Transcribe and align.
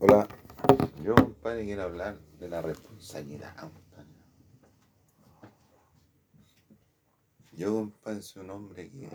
Hola, 0.00 0.28
yo 1.02 1.12
compadre 1.16 1.64
quiero 1.64 1.82
hablar 1.82 2.20
de 2.38 2.48
la 2.48 2.62
responsabilidad, 2.62 3.56
compadre. 3.56 4.06
Yo 7.50 7.74
compadre 7.74 8.22
soy 8.22 8.44
un 8.44 8.50
hombre 8.50 8.88
que, 8.92 9.08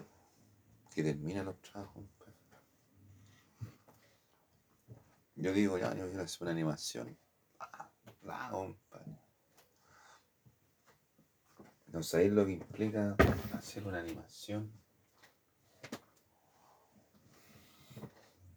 que 0.94 1.04
termina 1.04 1.42
los 1.42 1.62
trabajos, 1.62 1.94
compadre. 1.94 2.34
Yo 5.36 5.54
digo, 5.54 5.78
ya, 5.78 5.96
yo 5.96 6.06
quiero 6.08 6.24
hacer 6.24 6.42
una 6.42 6.52
animación. 6.52 7.18
Ah, 7.60 7.90
hago, 8.28 8.66
compadre. 8.66 9.18
No 11.88 12.04
sabéis 12.04 12.34
lo 12.34 12.46
que 12.46 12.52
implica 12.52 13.16
hacer 13.54 13.88
una 13.88 14.02
animación. 14.02 14.70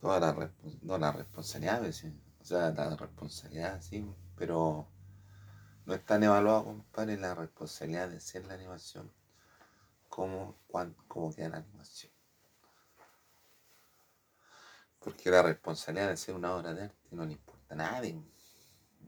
Toda 0.00 0.18
la, 0.18 0.50
no 0.82 0.98
la 0.98 1.12
responsabilidad, 1.12 1.80
pues, 1.80 1.96
sí. 1.96 2.25
O 2.46 2.48
sea, 2.48 2.70
la 2.70 2.94
responsabilidad, 2.94 3.80
sí, 3.82 4.08
pero 4.36 4.86
no 5.84 5.94
es 5.94 6.06
tan 6.06 6.22
evaluado, 6.22 6.62
compadre, 6.66 7.16
la 7.16 7.34
responsabilidad 7.34 8.08
de 8.08 8.18
hacer 8.18 8.46
la 8.46 8.54
animación 8.54 9.12
como 10.08 10.56
cuán, 10.68 10.94
cómo 11.08 11.34
queda 11.34 11.48
la 11.48 11.56
animación. 11.56 12.12
Porque 15.00 15.28
la 15.28 15.42
responsabilidad 15.42 16.06
de 16.06 16.12
hacer 16.12 16.36
una 16.36 16.54
obra 16.54 16.72
de 16.72 16.84
arte 16.84 17.08
no 17.10 17.24
le 17.24 17.32
importa 17.32 17.74
a 17.74 17.78
nadie. 17.78 18.22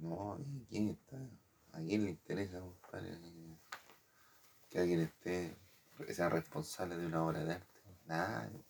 No, 0.01 0.37
¿y 0.41 0.67
¿quién 0.69 0.89
está? 0.89 1.17
¿A 1.75 1.81
quién 1.81 2.07
le 2.07 2.11
interesa, 2.11 2.59
compadre, 2.59 3.21
que- 3.21 3.59
que 4.69 4.79
alguien 4.81 5.01
esté, 5.03 5.57
sea 6.13 6.29
responsable 6.29 6.97
de 6.97 7.07
una 7.07 7.25
obra 7.25 7.45
de 7.45 7.55
arte? 7.55 7.81
Nadie. 8.05 8.65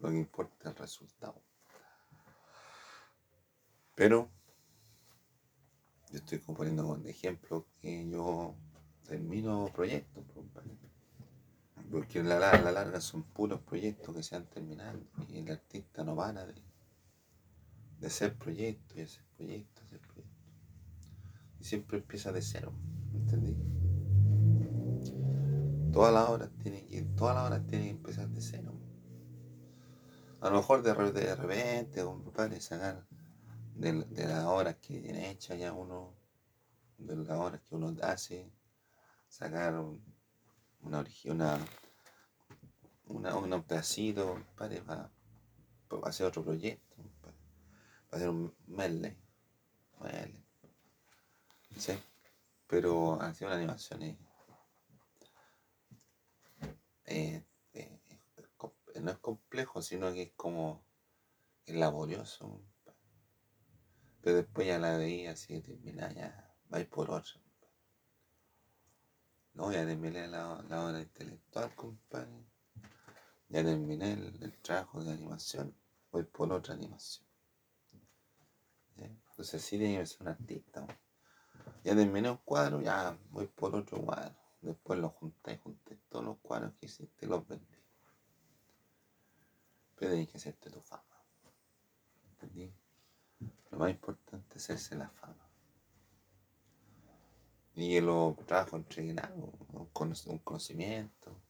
Lo 0.00 0.10
que 0.10 0.16
importa 0.16 0.54
es 0.60 0.66
el 0.66 0.76
resultado. 0.76 1.53
Pero 3.94 4.30
yo 6.10 6.18
estoy 6.18 6.38
componiendo 6.40 6.86
con 6.86 7.06
ejemplo 7.06 7.66
que 7.80 8.08
yo 8.08 8.54
termino 9.06 9.70
proyectos. 9.74 10.24
Porque 11.90 12.22
la, 12.22 12.38
la, 12.38 12.60
la 12.60 12.72
larga 12.72 13.00
son 13.00 13.22
puros 13.22 13.60
proyectos 13.60 14.14
que 14.14 14.22
se 14.22 14.36
van 14.36 14.46
terminando 14.46 15.06
y 15.28 15.38
el 15.38 15.50
artista 15.50 16.02
no 16.02 16.16
para 16.16 16.46
de, 16.46 16.54
de 18.00 18.06
hacer 18.06 18.36
proyectos 18.36 18.96
y 18.96 19.02
hacer 19.02 19.24
proyectos, 19.36 19.84
hacer 19.84 20.00
proyectos. 20.00 20.34
Y 21.60 21.64
siempre 21.64 21.98
empieza 21.98 22.32
de 22.32 22.42
cero, 22.42 22.72
¿entendí? 23.12 23.56
Todas 25.92 26.12
las 26.12 26.28
obras 26.28 26.50
tienen 26.58 26.86
que, 26.86 27.02
todas 27.02 27.50
las 27.50 27.66
tienen 27.66 27.86
que 27.86 27.92
empezar 27.92 28.28
de 28.28 28.40
cero. 28.40 28.72
A 30.40 30.50
lo 30.50 30.56
mejor 30.56 30.82
de, 30.82 30.92
de 31.12 31.36
repente, 31.36 32.02
compadre, 32.02 32.60
sacar 32.60 33.06
de, 33.74 33.92
de 34.04 34.26
las 34.26 34.44
obras 34.44 34.76
que 34.76 35.00
tiene 35.00 35.30
hechas 35.30 35.58
ya 35.58 35.72
uno, 35.72 36.14
de 36.98 37.16
las 37.16 37.38
obras 37.38 37.60
que 37.62 37.74
uno 37.74 37.94
hace, 38.02 38.50
sacar 39.28 39.74
un, 39.78 40.02
una, 40.82 41.04
una, 43.06 43.36
una, 43.36 43.56
un 43.56 43.62
pedacito, 43.62 44.42
para, 44.56 44.82
para 44.84 45.10
hacer 46.04 46.26
otro 46.26 46.44
proyecto, 46.44 46.96
para 47.20 47.34
hacer 48.12 48.28
un 48.28 48.54
medley, 48.66 49.16
¿sí? 51.76 51.92
Pero 52.66 53.20
hacer 53.20 53.46
una 53.46 53.56
animación 53.56 54.02
es, 57.04 57.42
no 59.00 59.10
es 59.10 59.18
complejo, 59.18 59.82
sino 59.82 60.12
que 60.12 60.22
es 60.22 60.32
como, 60.36 60.84
laborioso. 61.66 62.60
Pero 64.24 64.36
después 64.36 64.66
ya 64.66 64.78
la 64.78 64.96
veía 64.96 65.32
así 65.32 65.60
termina 65.60 66.10
ya, 66.14 66.50
vais 66.70 66.86
por 66.86 67.10
otra. 67.10 67.34
No, 69.52 69.70
ya 69.70 69.84
terminé 69.84 70.26
la, 70.26 70.64
la 70.66 70.86
obra 70.86 70.98
intelectual, 70.98 71.74
compadre. 71.74 72.46
Ya 73.50 73.62
terminé 73.62 74.14
el, 74.14 74.42
el 74.42 74.58
trabajo 74.62 75.04
de 75.04 75.12
animación. 75.12 75.76
Voy 76.10 76.22
por 76.24 76.50
otra 76.50 76.72
animación. 76.72 77.28
Entonces 78.96 79.62
así 79.62 79.76
tiene 79.76 80.06
ser 80.06 80.22
un 80.22 80.28
artista. 80.28 80.86
Ya 81.84 81.94
terminé 81.94 82.30
un 82.30 82.38
cuadro, 82.38 82.80
ya 82.80 83.18
voy 83.28 83.46
por 83.46 83.76
otro 83.76 84.00
cuadro. 84.00 84.34
Después 84.62 84.98
lo 85.00 85.10
junté, 85.10 85.58
junté 85.58 85.98
todos 86.08 86.24
los 86.24 86.38
cuadros 86.38 86.72
que 86.80 86.86
hiciste 86.86 87.26
y 87.26 87.28
los 87.28 87.46
vendí. 87.46 87.76
Pero 89.96 90.12
tienes 90.12 90.30
que 90.30 90.38
hacerte 90.38 90.70
tu 90.70 90.80
fama. 90.80 91.22
¿Entendí? 92.30 92.74
Lo 93.74 93.80
más 93.80 93.90
importante 93.90 94.56
es 94.56 94.70
hacerse 94.70 94.94
la 94.94 95.08
fama. 95.08 95.50
Y 97.74 97.94
que 97.94 98.00
los 98.00 98.36
trabajos 98.46 98.74
entreguen 98.74 99.18
algo, 99.18 99.52
un 99.72 100.38
conocimiento, 100.38 101.42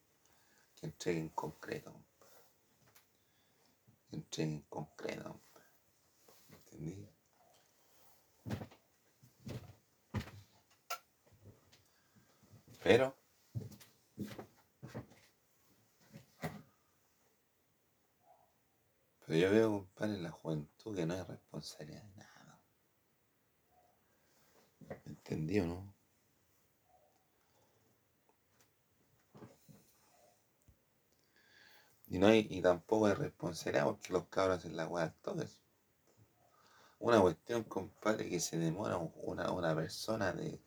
que 0.75 0.87
entreguen 0.87 1.29
concreto. 1.29 1.93
Que 4.09 4.17
entreguen 4.17 4.63
concreto. 4.71 5.39
¿Entendí? 6.49 7.07
Pero 12.83 13.15
Pero 19.27 19.39
yo 19.39 19.51
veo, 19.51 19.71
compadre, 19.71 20.15
en 20.15 20.23
la 20.23 20.31
juventud 20.31 20.95
que 20.95 21.07
no 21.07 21.15
hay 21.15 21.23
responsabilidad 21.23 22.14
de 24.95 25.01
nada. 25.01 25.03
¿Entendí 25.07 25.61
o 25.61 25.67
no? 25.67 25.95
Y, 32.07 32.19
no 32.19 32.29
hay, 32.29 32.47
y 32.51 32.63
tampoco 32.63 33.07
hay 33.07 33.15
responsabilidad 33.15 33.87
porque 33.87 34.13
los 34.13 34.27
cabros 34.29 34.59
hacen 34.59 34.77
la 34.77 34.87
weá 34.87 35.13
todas. 35.23 35.59
Una 36.99 37.21
cuestión, 37.21 37.65
compadre, 37.65 38.29
que 38.29 38.41
se 38.41 38.59
demora 38.59 38.97
una, 38.97 39.51
una 39.51 39.75
persona 39.75 40.33
de, 40.33 40.61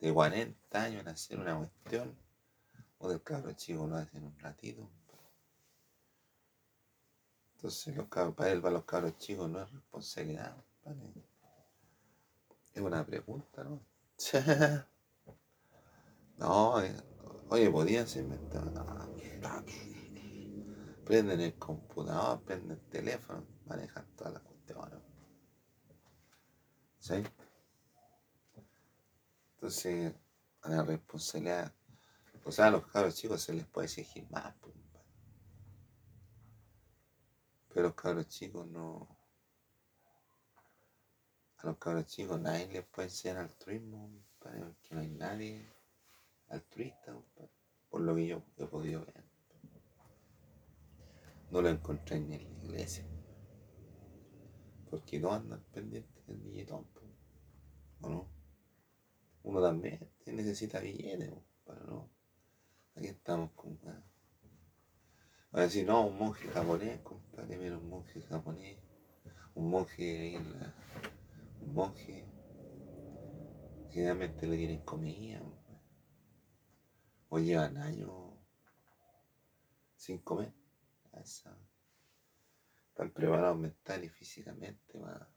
de 0.00 0.12
40 0.12 0.82
años 0.82 1.02
en 1.02 1.08
hacer 1.08 1.38
una 1.40 1.56
cuestión, 1.58 2.16
o 2.98 3.08
del 3.08 3.22
cabro 3.22 3.52
chico 3.52 3.86
lo 3.86 3.96
hace 3.96 4.16
en 4.16 4.24
un 4.24 4.38
ratito. 4.38 4.88
Entonces, 7.56 7.96
los 7.96 8.08
cabros, 8.08 8.34
para 8.34 8.52
él, 8.52 8.60
para 8.60 8.74
los 8.74 8.84
cabros 8.84 9.18
chicos, 9.18 9.50
no 9.50 9.60
es 9.62 9.70
responsabilidad, 9.72 10.56
compadre. 10.84 11.35
Es 12.76 12.82
una 12.82 13.06
pregunta, 13.06 13.64
¿no? 13.64 13.80
no, 16.36 16.82
eh, 16.82 16.94
oye, 17.48 17.70
podían 17.70 18.06
ser 18.06 18.24
inventados. 18.24 18.70
No. 18.74 19.64
Prenden 21.06 21.40
el 21.40 21.54
computador, 21.54 22.42
prenden 22.42 22.72
el 22.72 22.80
teléfono, 22.90 23.46
manejan 23.64 24.06
todas 24.14 24.34
las 24.34 24.42
cuestiones. 24.42 25.00
¿Sí? 26.98 27.14
Entonces, 29.54 30.14
la 30.64 30.82
responsabilidad, 30.82 31.72
o 32.44 32.52
sea, 32.52 32.66
a 32.66 32.70
los 32.72 32.86
cabros 32.88 33.14
chicos 33.14 33.40
se 33.40 33.54
les 33.54 33.66
puede 33.66 33.86
exigir 33.86 34.28
más, 34.28 34.54
pero 37.72 37.84
los 37.84 37.94
cabros 37.94 38.28
chicos 38.28 38.66
no. 38.66 39.15
A 41.58 41.66
los 41.66 41.78
cabros 41.78 42.06
chicos 42.06 42.40
nadie 42.40 42.68
les 42.68 42.84
puede 42.84 43.08
enseñar 43.08 43.38
altruismo, 43.38 44.10
compadre, 44.38 44.60
porque 44.60 44.94
no 44.94 45.00
hay 45.00 45.08
nadie 45.08 45.66
altruista, 46.48 47.12
compadre, 47.12 47.50
por 47.88 48.00
lo 48.02 48.14
que 48.14 48.26
yo 48.26 48.42
he 48.58 48.66
podido 48.66 49.04
ver. 49.04 49.24
No 51.50 51.62
lo 51.62 51.68
encontré 51.68 52.20
ni 52.20 52.34
en 52.34 52.44
la 52.44 52.64
iglesia. 52.64 53.04
Porque 54.90 55.20
todos 55.20 55.34
andan 55.34 55.62
pendientes 55.72 56.26
del 56.26 56.38
billetón, 56.38 56.86
¿o 58.00 58.08
no? 58.08 58.28
Uno 59.44 59.62
también 59.62 60.10
necesita 60.26 60.80
billetes, 60.80 61.32
pero 61.64 61.84
no. 61.84 62.10
Aquí 62.96 63.06
estamos 63.06 63.52
con. 63.52 63.78
ah. 63.86 64.02
A 65.52 65.66
no, 65.84 66.06
un 66.06 66.18
monje 66.18 66.48
japonés, 66.48 67.00
compadre, 67.00 67.56
mira, 67.56 67.78
un 67.78 67.88
monje 67.88 68.20
japonés, 68.22 68.78
un 69.54 69.70
monje 69.70 70.34
en 70.34 70.52
la. 70.52 70.74
Un 71.66 71.74
monje. 71.74 72.24
Generalmente 73.90 74.46
le 74.46 74.56
tienen 74.56 74.80
comida, 74.82 75.42
o 77.28 77.38
llevan 77.38 77.76
años 77.76 78.10
sin 79.96 80.18
comer. 80.18 80.52
Están 81.14 83.10
preparados 83.12 83.58
mental 83.58 84.04
y 84.04 84.08
físicamente 84.08 84.98
para, 84.98 85.28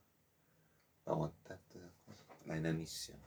para 1.03 1.15
aguantar 1.15 1.59
todas 1.69 1.89
esas 1.89 2.03
cosas. 2.05 2.27
La 2.45 2.57
inanición. 2.57 3.19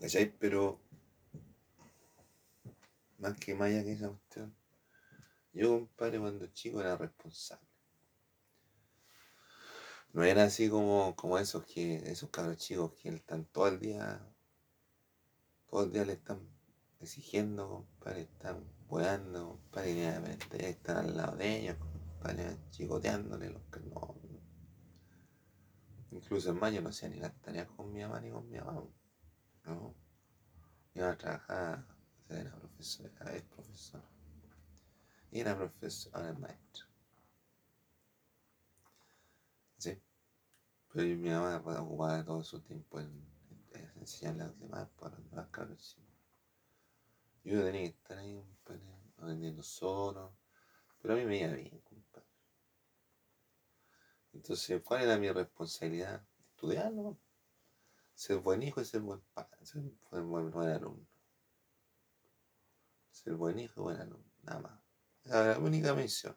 ¿Cachai? 0.00 0.36
Pero 0.38 0.80
más 3.18 3.38
que 3.38 3.52
allá 3.52 3.84
que 3.84 3.92
esa 3.92 4.08
cuestión, 4.08 4.54
yo, 5.52 5.78
compadre, 5.78 6.18
cuando 6.18 6.46
chico 6.48 6.80
era 6.80 6.96
responsable. 6.96 7.71
No 10.12 10.22
era 10.24 10.44
así 10.44 10.68
como, 10.68 11.16
como 11.16 11.38
esos 11.38 11.64
que, 11.64 11.96
esos 12.10 12.30
cabros 12.30 12.58
chicos 12.58 12.92
que 12.94 13.08
están 13.08 13.46
todo 13.46 13.68
el 13.68 13.80
día, 13.80 14.20
todo 15.70 15.84
el 15.84 15.92
día 15.92 16.04
le 16.04 16.12
están 16.14 16.40
exigiendo, 17.00 17.86
compadre, 17.96 18.22
están 18.22 18.62
weando, 18.88 19.58
compadre, 19.70 20.38
están 20.68 20.98
al 20.98 21.16
lado 21.16 21.36
de 21.36 21.60
ellos, 21.60 21.76
compadre, 21.78 22.58
chicoteándole 22.70 23.50
los 23.50 23.62
que 23.72 23.80
no. 23.80 24.14
Incluso 26.10 26.50
en 26.50 26.60
mayo 26.60 26.82
no 26.82 26.90
hacía 26.90 27.08
ni 27.08 27.18
las 27.18 27.32
tareas 27.40 27.68
con 27.68 27.90
mi 27.90 28.02
mamá 28.02 28.20
ni 28.20 28.30
con 28.30 28.46
mi 28.50 28.58
mamá. 28.58 28.84
¿no? 29.64 29.94
Iba 30.94 31.10
a 31.10 31.16
trabajar, 31.16 31.86
era 32.28 32.54
profesora, 32.54 33.34
es 33.34 33.42
profesora. 33.44 34.04
Y 35.30 35.40
era 35.40 35.56
profesor, 35.56 36.12
ahora 36.14 36.30
es 36.32 36.38
maestro. 36.38 36.86
Sí. 39.78 39.98
Pero 40.92 41.06
mi 41.06 41.30
mamá 41.30 41.56
ocupaba 41.80 42.22
todo 42.24 42.44
su 42.44 42.60
tiempo 42.60 43.00
en, 43.00 43.10
en 43.70 43.92
enseñarle 43.96 44.42
a 44.42 44.46
los 44.48 44.60
demás, 44.60 44.88
para 44.98 45.16
los 45.16 45.30
demás 45.30 45.48
cabros 45.50 45.98
Yo 47.44 47.64
tenía 47.64 47.82
que 47.82 47.96
estar 47.96 48.18
ahí, 48.18 48.36
compadre, 48.36 48.82
aprendiendo 49.16 49.62
solo. 49.62 50.36
Pero 51.00 51.14
a 51.14 51.16
mí 51.16 51.24
me 51.24 51.38
iba 51.38 51.54
bien, 51.54 51.80
compadre. 51.80 52.28
Entonces, 54.34 54.82
¿cuál 54.82 55.02
era 55.02 55.18
mi 55.18 55.30
responsabilidad? 55.30 56.22
Estudiarlo, 56.50 57.18
ser 58.14 58.38
buen 58.38 58.62
hijo 58.62 58.80
y 58.80 58.84
ser 58.84 59.00
buen 59.00 59.20
padre, 59.32 59.64
ser 59.64 59.82
buen, 60.10 60.50
buen 60.50 60.68
alumno. 60.68 61.06
Ser 63.10 63.34
buen 63.34 63.58
hijo 63.58 63.80
y 63.80 63.82
buen 63.84 64.00
alumno, 64.00 64.30
nada 64.42 64.60
más. 64.60 64.80
Esa 65.24 65.44
era 65.44 65.52
la 65.54 65.58
única 65.58 65.94
misión. 65.94 66.36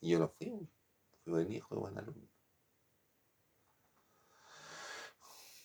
Y 0.00 0.10
yo 0.10 0.18
lo 0.18 0.28
fui, 0.28 0.68
fui 1.22 1.32
buen 1.32 1.52
hijo 1.52 1.74
y 1.74 1.78
buen 1.78 1.98
alumno. 1.98 2.28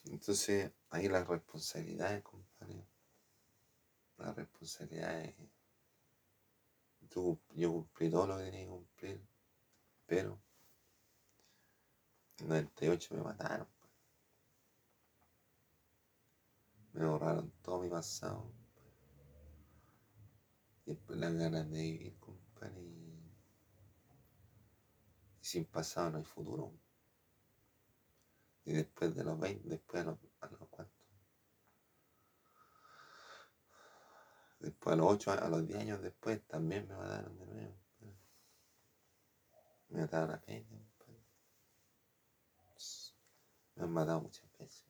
Entonces, 0.06 0.72
ahí 0.90 1.08
las 1.08 1.28
responsabilidades, 1.28 2.24
compadre. 2.24 2.88
Las 4.18 4.36
responsabilidades. 4.36 5.36
Yo, 7.10 7.40
yo 7.54 7.72
cumplí 7.72 8.10
todo 8.10 8.28
lo 8.28 8.38
que 8.38 8.44
tenía 8.46 8.62
que 8.62 8.68
cumplir, 8.68 9.28
pero 10.06 10.40
en 12.40 12.48
98 12.48 13.16
me 13.16 13.24
mataron. 13.24 13.68
Me 16.94 17.06
borraron 17.06 17.52
todo 17.62 17.82
mi 17.82 17.90
pasado. 17.90 18.52
Y 20.86 20.92
después 20.92 21.18
las 21.20 21.34
ganas 21.34 21.70
de 21.70 21.82
vivir, 21.82 22.20
compadre. 22.20 23.05
Y, 25.46 25.48
sin 25.48 25.66
pasado 25.66 26.10
no 26.10 26.18
hay 26.18 26.24
futuro. 26.24 26.74
Y 28.66 28.74
después 28.74 29.16
de 29.16 29.24
los 29.24 29.40
20, 29.40 29.70
después 29.70 30.02
a 30.02 30.06
los, 30.06 30.18
a 30.42 30.48
los 30.48 30.68
cuantos. 30.70 30.96
Después 34.60 34.94
a 34.94 34.98
los 34.98 35.12
8, 35.12 35.32
a 35.34 35.48
los 35.50 35.68
10 35.68 35.80
años 35.80 36.02
después 36.02 36.42
también 36.48 36.88
me 36.88 36.96
mataron 36.96 37.38
de 37.38 37.46
nuevo. 37.46 37.76
Me 39.90 40.02
mataron 40.02 40.32
a 40.32 40.42
peña. 40.42 40.80
Me 43.76 43.84
han 43.84 43.92
matado 43.92 44.22
muchas 44.22 44.52
veces. 44.58 44.84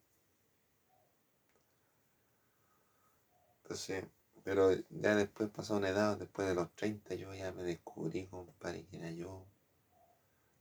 Entonces, 3.63 4.05
pero 4.43 4.71
ya 4.89 5.15
después 5.15 5.49
pasó 5.49 5.75
una 5.75 5.89
edad, 5.89 6.17
después 6.17 6.47
de 6.47 6.55
los 6.55 6.73
30, 6.75 7.15
yo 7.15 7.33
ya 7.33 7.51
me 7.51 7.63
descubrí, 7.63 8.27
compadre, 8.27 8.85
quién 8.85 9.03
era 9.03 9.11
yo. 9.11 9.45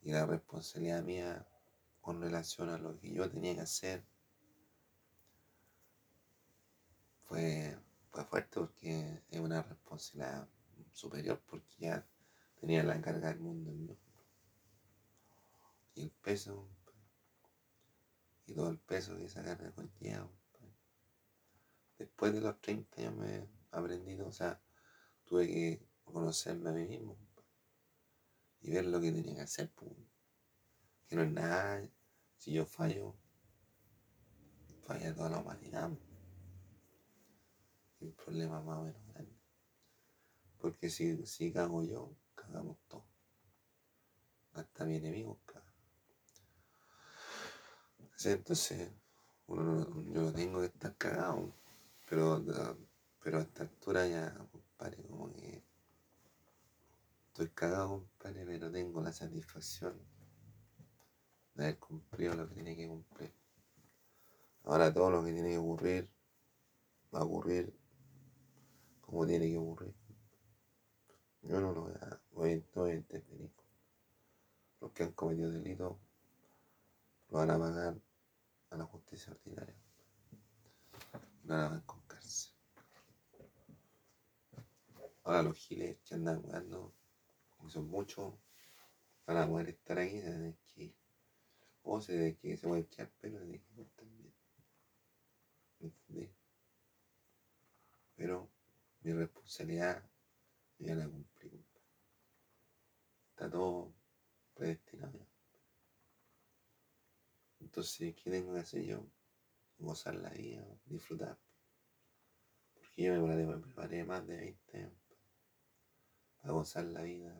Y 0.04 0.12
la 0.12 0.26
responsabilidad 0.26 1.02
mía 1.02 1.48
con 2.02 2.20
relación 2.20 2.68
a 2.68 2.76
lo 2.76 3.00
que 3.00 3.10
yo 3.10 3.30
tenía 3.30 3.54
que 3.54 3.62
hacer 3.62 4.04
fue, 7.22 7.78
fue 8.10 8.24
fuerte 8.26 8.60
porque 8.60 9.22
es 9.30 9.40
una 9.40 9.62
responsabilidad 9.62 10.46
superior 10.92 11.40
porque 11.46 11.74
ya 11.78 12.06
tenía 12.60 12.82
la 12.82 13.00
carga 13.00 13.28
del 13.28 13.40
mundo 13.40 13.70
en 13.70 13.86
mí. 13.86 13.98
Y 15.94 16.02
el 16.02 16.10
peso, 16.10 16.68
y 18.44 18.52
todo 18.52 18.68
el 18.68 18.78
peso 18.78 19.16
que 19.16 19.24
esa 19.24 19.42
carga 19.42 19.72
conlleva. 19.72 20.30
Después 21.96 22.34
de 22.34 22.42
los 22.42 22.60
30 22.60 23.00
ya 23.00 23.10
me 23.10 23.36
he 23.36 23.48
aprendido, 23.70 24.26
o 24.26 24.32
sea, 24.32 24.60
tuve 25.24 25.46
que 25.46 25.88
conocerme 26.04 26.68
a 26.68 26.72
mí 26.74 26.86
mismo 26.86 27.16
y 28.64 28.70
ver 28.70 28.86
lo 28.86 28.98
que 29.00 29.12
tenía 29.12 29.34
que 29.34 29.40
hacer. 29.42 29.70
Que 31.06 31.16
no 31.16 31.22
es 31.22 31.30
nada, 31.30 31.86
si 32.38 32.52
yo 32.52 32.64
fallo, 32.64 33.14
falla 34.86 35.14
toda 35.14 35.28
la 35.28 35.38
humanidad. 35.38 35.90
Y 38.00 38.06
un 38.06 38.12
problema 38.14 38.62
más 38.62 38.78
o 38.78 38.84
menos 38.84 39.06
grande. 39.08 39.38
Porque 40.58 40.88
si, 40.88 41.26
si 41.26 41.52
cago 41.52 41.84
yo, 41.84 42.16
cagamos 42.34 42.78
todos. 42.88 43.04
Hasta 44.54 44.86
mi 44.86 44.96
enemigo 44.96 45.38
caga. 45.44 45.66
Entonces, 48.24 48.90
uno 49.46 50.04
yo 50.10 50.32
tengo 50.32 50.60
que 50.60 50.66
estar 50.66 50.96
cagado. 50.96 51.52
Pero, 52.08 52.42
pero 53.22 53.38
a 53.38 53.42
esta 53.42 53.64
altura 53.64 54.06
ya, 54.06 54.34
compadre, 54.50 55.02
como 55.02 55.30
que 55.34 55.62
estoy 57.34 57.48
cagado, 57.48 57.88
compadre, 57.88 58.46
pero 58.46 58.70
tengo 58.70 59.02
la 59.02 59.12
satisfacción 59.12 60.00
de 61.54 61.64
haber 61.64 61.78
cumplido 61.80 62.34
lo 62.34 62.48
que 62.48 62.54
tiene 62.54 62.76
que 62.76 62.86
cumplir. 62.86 63.34
Ahora 64.62 64.94
todo 64.94 65.10
lo 65.10 65.24
que 65.24 65.32
tiene 65.32 65.50
que 65.50 65.58
ocurrir 65.58 66.08
va 67.12 67.18
a 67.18 67.24
ocurrir 67.24 67.76
como 69.00 69.26
tiene 69.26 69.48
que 69.48 69.58
ocurrir. 69.58 69.92
Yo 71.42 71.60
no 71.60 71.72
lo 71.72 71.82
voy 71.82 71.92
a, 72.00 72.20
voy, 72.30 72.64
voy 72.72 72.92
a. 72.92 73.04
Los 74.80 74.92
que 74.92 75.02
han 75.02 75.12
cometido 75.12 75.50
delitos 75.50 75.96
lo 77.30 77.38
van 77.38 77.50
a 77.50 77.58
pagar 77.58 78.00
a 78.70 78.76
la 78.76 78.84
justicia 78.84 79.32
ordinaria. 79.32 79.74
No 81.42 81.56
la 81.56 81.68
van 81.68 81.80
con 81.80 82.00
cárcel. 82.02 82.52
Ahora 85.24 85.42
los 85.42 85.56
giles 85.56 85.98
que 86.04 86.14
andan 86.14 86.40
jugando, 86.40 86.94
son 87.70 87.88
muchos, 87.88 88.34
van 89.26 89.36
a 89.38 89.48
poder 89.48 89.70
estar 89.70 89.98
ahí 89.98 90.18
desde 90.18 90.56
que 90.74 90.94
o 91.84 92.00
se 92.00 92.16
de 92.16 92.36
que 92.36 92.56
se 92.56 92.66
puede 92.66 92.82
echar 92.82 93.10
pelo 93.20 93.38
de 93.40 93.60
que. 93.60 93.74
¿Me 95.78 95.88
entendí? 95.88 96.30
Pero 98.16 98.48
mi 99.02 99.12
responsabilidad 99.12 100.02
ya 100.78 100.94
la 100.94 101.06
cumplí. 101.06 101.64
Está 103.30 103.50
todo 103.50 103.92
predestinado. 104.54 105.26
Entonces, 107.60 108.14
¿qué 108.14 108.30
tengo 108.30 108.54
que 108.54 108.60
hacer 108.60 108.82
yo? 108.84 109.06
Gozar 109.78 110.14
la 110.14 110.30
vida, 110.30 110.64
disfrutar. 110.86 111.38
Porque 112.74 113.02
yo 113.02 113.26
me 113.26 113.58
preparé 113.58 114.04
más 114.04 114.26
de 114.26 114.36
20 114.36 114.76
años 114.78 114.92
para 116.40 116.52
gozar 116.52 116.84
la 116.84 117.02
vida 117.02 117.34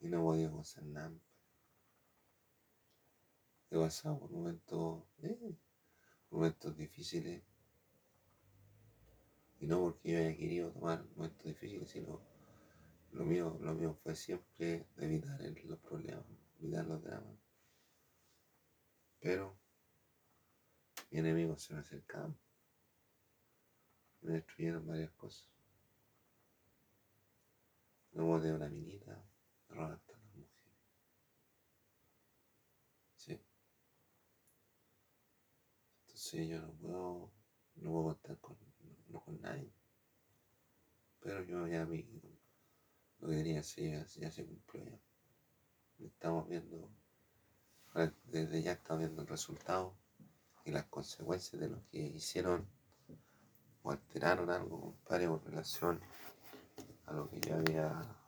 y 0.00 0.08
no 0.08 0.22
podía 0.22 0.48
gozar 0.48 0.84
nada. 0.84 1.12
He 3.70 3.78
pasado 3.78 4.18
por 4.18 4.30
momentos, 4.30 5.04
eh, 5.22 5.56
momentos 6.30 6.76
difíciles. 6.76 7.42
Y 9.60 9.66
no 9.66 9.80
porque 9.80 10.10
yo 10.10 10.18
haya 10.18 10.36
querido 10.36 10.72
tomar 10.72 11.04
momentos 11.14 11.44
difíciles, 11.44 11.90
sino 11.90 12.20
lo 13.12 13.24
mío, 13.24 13.58
lo 13.60 13.74
mío 13.74 13.94
fue 14.02 14.14
siempre 14.16 14.86
evitar 14.96 15.40
los 15.64 15.78
problemas, 15.80 16.24
evitar 16.58 16.86
los 16.86 17.02
dramas. 17.02 17.38
Pero 19.20 19.56
mi 21.10 21.18
enemigo 21.18 21.56
se 21.58 21.74
me 21.74 21.80
acercaban. 21.80 22.36
Me 24.22 24.32
destruyeron 24.34 24.86
varias 24.86 25.10
cosas. 25.12 25.48
Me 28.12 28.40
de 28.40 28.52
una 28.52 28.68
minita, 28.68 29.22
las 29.76 30.00
mujeres. 30.34 30.50
Sí. 33.16 33.40
Entonces 36.02 36.48
yo 36.48 36.60
no 36.60 36.72
puedo, 36.74 37.32
no 37.76 37.90
puedo 37.90 38.04
contar 38.04 38.38
con, 38.40 38.56
no 39.08 39.20
con 39.20 39.40
nadie. 39.40 39.72
Pero 41.20 41.42
yo 41.44 41.66
ya 41.66 41.84
mi, 41.86 42.02
lo 43.20 43.28
que 43.28 43.36
quería 43.36 43.60
hacer 43.60 44.06
ya, 44.06 44.20
ya 44.20 44.30
se 44.30 44.46
cumplió 44.46 44.84
ya. 44.84 45.00
Estamos 45.98 46.48
viendo 46.48 46.90
desde 48.24 48.62
ya 48.62 48.72
está 48.72 48.96
viendo 48.96 49.22
el 49.22 49.28
resultado 49.28 49.96
y 50.64 50.70
las 50.70 50.84
consecuencias 50.84 51.60
de 51.60 51.68
lo 51.68 51.84
que 51.88 51.98
hicieron 51.98 52.68
o 53.82 53.90
alteraron 53.90 54.50
algo, 54.50 54.80
compadre, 54.80 55.26
con 55.26 55.44
relación 55.44 56.00
a 57.06 57.12
lo 57.14 57.28
que 57.28 57.40
yo 57.40 57.56
había 57.56 58.19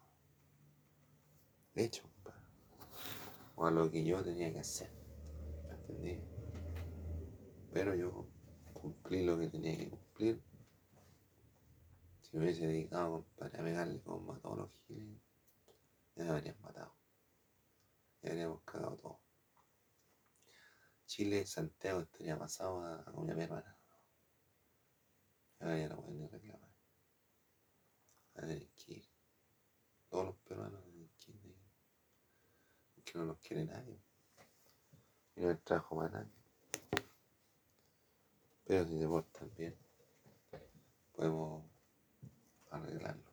hecho, 1.75 2.05
o 3.57 3.67
a 3.67 3.71
lo 3.71 3.91
que 3.91 4.05
yo 4.05 4.23
tenía 4.23 4.52
que 4.52 4.61
hacer. 4.61 4.91
¿Entendí? 5.71 6.21
Pero 7.73 7.95
yo 7.95 8.29
cumplí 8.73 9.25
lo 9.25 9.38
que 9.38 9.49
tenía 9.49 9.76
que 9.76 9.91
cumplir. 9.91 10.43
Si 12.23 12.37
me 12.37 12.45
hubiese 12.45 12.67
dedicado 12.67 13.26
para 13.37 13.50
pegarle 13.62 14.00
como 14.02 14.33
a 14.33 14.41
todos 14.41 14.59
los 14.59 14.71
giles, 14.87 15.21
ya 16.14 16.25
me 16.25 16.31
habrían 16.31 16.61
matado. 16.61 16.95
Ya 18.23 18.31
habríamos 18.31 18.62
cagado 18.62 18.97
todo. 18.97 19.21
Chile, 21.07 21.45
Santiago 21.45 22.00
estaría 22.00 22.38
pasado 22.38 22.81
a, 22.81 23.05
una 23.12 23.35
peruana. 23.35 23.79
Ahora 25.61 25.79
ya 25.79 25.88
no 25.88 26.02
pueden 26.02 26.31
reclamar. 26.31 26.73
A 28.35 28.41
tener 28.41 28.67
que 28.71 28.93
ir. 28.95 29.09
Todos 30.09 30.26
los 30.26 30.37
peruanos 30.38 30.83
tienen 30.85 31.11
que 31.19 31.33
ir 31.33 31.43
de 31.43 31.49
ahí. 31.50 31.62
No 33.14 33.25
nos 33.25 33.38
quiere 33.38 33.64
nadie. 33.64 33.99
Y 35.37 35.40
no 35.40 35.50
es 35.50 35.62
trabajo 35.62 35.97
para 35.97 36.11
nadie. 36.11 36.33
Pero 38.64 38.87
si 38.87 38.99
se 38.99 39.07
portan 39.07 39.50
bien, 39.57 39.76
podemos 41.12 41.64
arreglarlo. 42.71 43.33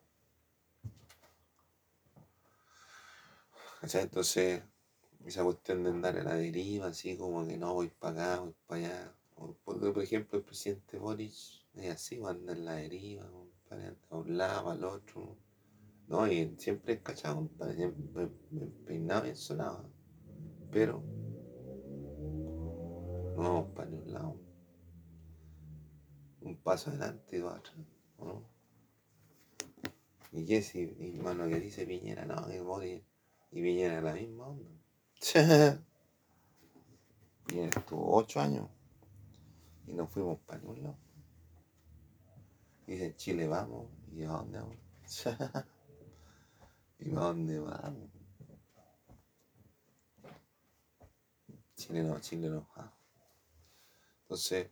Entonces, 3.82 4.62
esa 5.24 5.42
cuestión 5.42 5.82
de 5.82 5.90
andar 5.90 6.18
a 6.18 6.22
la 6.22 6.34
deriva, 6.34 6.88
así 6.88 7.16
como 7.16 7.46
que 7.46 7.56
no 7.56 7.72
voy 7.74 7.88
para 7.88 8.34
acá, 8.34 8.40
voy 8.40 8.54
para 8.66 8.80
allá. 8.80 9.14
Porque, 9.64 9.90
por 9.90 10.02
ejemplo, 10.02 10.38
el 10.38 10.44
presidente 10.44 10.98
Boris 10.98 11.64
es 11.74 11.94
así, 11.94 12.18
va 12.18 12.28
a 12.28 12.32
andar 12.32 12.56
en 12.56 12.64
la 12.66 12.74
deriva, 12.74 13.24
anda 13.70 13.96
a 14.10 14.16
un 14.16 14.36
lado, 14.36 14.70
al 14.70 14.84
otro. 14.84 15.38
No, 16.10 16.26
y 16.26 16.56
siempre 16.58 16.94
es 16.94 17.02
cachado, 17.02 17.48
siempre 17.72 18.28
me, 18.50 18.66
peinado 18.84 19.22
bien 19.22 19.36
sonado. 19.36 19.88
Pero 20.72 21.04
no 23.36 23.72
para 23.72 23.88
ningún 23.88 24.12
lado. 24.12 24.36
Un 26.40 26.56
paso 26.56 26.90
adelante 26.90 27.36
y 27.36 27.38
dos 27.38 27.54
atrás, 27.54 27.76
¿o 28.18 28.24
¿no? 28.24 28.42
¿Y 30.32 30.62
si, 30.62 30.80
y 30.98 31.20
mano, 31.22 31.48
que 31.48 31.60
dice 31.60 31.86
Piñera? 31.86 32.24
No, 32.24 32.44
que 32.48 32.60
Boris 32.60 33.04
y 33.52 33.62
Piñera 33.62 34.00
la 34.00 34.14
misma 34.14 34.48
onda. 34.48 34.68
Piñera 37.46 37.78
estuvo 37.78 38.16
ocho 38.16 38.40
años 38.40 38.68
y 39.86 39.94
no 39.94 40.08
fuimos 40.08 40.40
para 40.40 40.58
ningún 40.58 40.82
lado. 40.82 40.98
Dice 42.88 43.14
Chile 43.14 43.46
vamos, 43.46 43.86
¿y 44.12 44.24
a 44.24 44.30
dónde 44.30 44.58
vamos? 44.58 44.76
¿Y 47.00 47.10
a 47.12 47.20
dónde 47.20 47.58
vamos? 47.58 48.10
Chile 51.74 52.02
no, 52.02 52.20
Chile 52.20 52.48
no 52.50 52.68
va. 52.76 52.92
Entonces, 54.22 54.70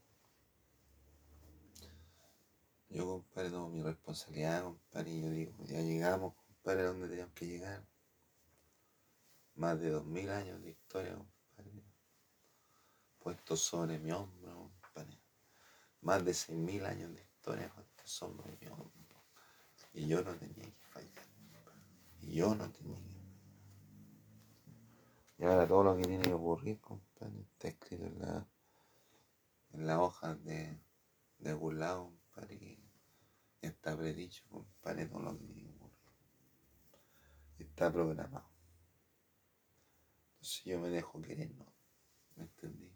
yo, 2.90 3.06
compadre, 3.06 3.50
tomo 3.50 3.70
mi 3.70 3.82
responsabilidad, 3.82 4.62
compadre, 4.62 5.10
y 5.10 5.22
yo 5.22 5.30
digo, 5.30 5.64
ya 5.64 5.80
llegamos, 5.80 6.34
compadre, 6.34 6.82
a 6.82 6.86
donde 6.88 7.08
teníamos 7.08 7.34
que 7.34 7.46
llegar. 7.46 7.86
Más 9.54 9.80
de 9.80 9.90
dos 9.90 10.04
mil 10.04 10.28
años 10.30 10.62
de 10.62 10.70
historia, 10.70 11.16
compadre. 11.16 11.82
Puestos 13.18 13.60
sobre 13.60 13.98
mi 13.98 14.12
hombro, 14.12 14.70
compadre. 14.82 15.18
Más 16.02 16.22
de 16.24 16.34
seis 16.34 16.58
mil 16.58 16.84
años 16.84 17.14
de 17.14 17.22
historia 17.22 17.72
puestos 17.74 18.10
sobre 18.10 18.54
mi 18.60 18.66
hombro. 18.66 19.24
Y 19.94 20.06
yo 20.06 20.22
no 20.22 20.34
tenía 20.36 20.64
que 20.64 20.86
fallar, 20.90 21.26
yo 22.20 22.54
no 22.54 22.70
tenía 22.70 22.96
que 22.96 23.18
y 25.38 25.44
ahora 25.44 25.68
todo 25.68 25.84
lo 25.84 25.96
que 25.96 26.02
tiene 26.02 26.24
que 26.24 26.32
ocurrir, 26.32 26.80
compadre, 26.80 27.42
está 27.42 27.68
escrito 27.68 28.06
en 28.06 28.18
la, 28.18 28.48
en 29.70 29.86
la 29.86 30.02
hoja 30.02 30.34
de, 30.34 30.80
de 31.38 31.50
algún 31.50 31.78
lado, 31.78 32.10
compadre, 32.10 32.56
y 32.56 32.84
está 33.60 33.96
predicho, 33.96 34.42
compadre, 34.48 35.06
todo 35.06 35.20
lo 35.20 35.38
que 35.38 35.44
tiene 35.44 35.62
que 35.62 35.76
ocurrir. 35.76 35.98
Está 37.58 37.92
programado. 37.92 38.50
Entonces 40.32 40.64
yo 40.64 40.80
me 40.80 40.88
dejo 40.88 41.22
querer, 41.22 41.52
¿no? 41.52 41.72
¿Me 42.34 42.42
entendí? 42.42 42.92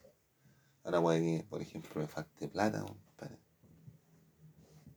Ahora 0.82 1.00
puede 1.00 1.20
que, 1.20 1.44
por 1.44 1.62
ejemplo, 1.62 2.00
me 2.00 2.08
falte 2.08 2.48
plata, 2.48 2.82
compadre. 2.82 3.38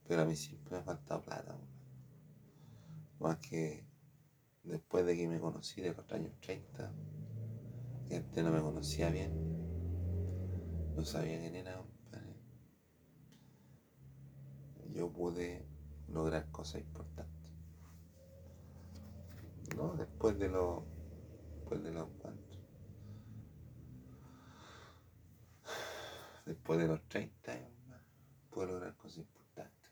Pero 0.08 0.24
a 0.24 0.26
mí 0.26 0.36
siempre 0.36 0.72
me 0.72 0.78
ha 0.80 0.84
faltado 0.84 1.22
plata, 1.22 1.52
compadre. 1.52 1.76
Más 3.20 3.38
que 3.38 3.86
después 4.66 5.06
de 5.06 5.16
que 5.16 5.28
me 5.28 5.40
conocí 5.40 5.82
de 5.82 5.94
los 5.94 6.12
años 6.12 6.34
30, 6.42 6.92
que 8.08 8.16
antes 8.18 8.44
no 8.44 8.52
me 8.52 8.62
conocía 8.62 9.10
bien, 9.10 9.34
no 10.96 11.04
sabía 11.06 11.40
quién 11.40 11.56
era. 11.56 11.82
Yo 14.94 15.12
pude 15.12 15.68
lograr 16.08 16.50
cosas 16.52 16.82
importantes. 16.82 17.54
No, 19.76 19.94
después 19.96 20.40
de 20.40 20.48
los, 20.48 20.84
después 21.56 21.84
de 21.84 21.92
los 21.92 22.08
cuantos. 22.12 22.60
Después 26.46 26.80
de 26.80 26.88
los 26.88 27.02
30 27.10 27.52
años, 27.52 27.72
pude 28.52 28.68
lograr 28.68 28.96
cosas 28.96 29.18
importantes. 29.18 29.92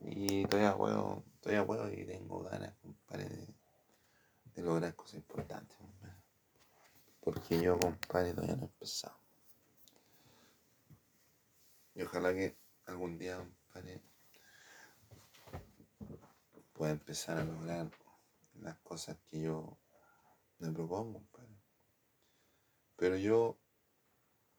Y 0.00 0.44
todavía 0.46 0.74
puedo, 1.42 1.64
todavía 1.64 1.66
puedo 1.66 1.92
y 1.92 2.06
tengo 2.06 2.42
ganas, 2.44 2.74
compadre, 2.78 3.28
de, 3.28 3.54
de 4.54 4.62
lograr 4.62 4.94
cosas 4.94 5.14
importantes. 5.14 5.76
Porque 7.20 7.60
yo, 7.60 7.78
compadre, 7.78 8.34
todavía 8.34 8.56
no 8.56 8.62
he 8.62 8.66
empezado. 8.66 9.18
Y 11.94 12.02
ojalá 12.02 12.32
que 12.32 12.56
algún 12.86 13.18
día, 13.18 13.36
compadre, 13.36 14.02
pueda 16.72 16.92
empezar 16.92 17.38
a 17.38 17.44
lograr 17.44 17.90
las 18.54 18.78
cosas 18.78 19.18
que 19.28 19.42
yo 19.42 19.78
me 20.58 20.72
propongo, 20.72 21.14
compadre. 21.14 21.54
Pero 22.96 23.16
yo, 23.16 23.58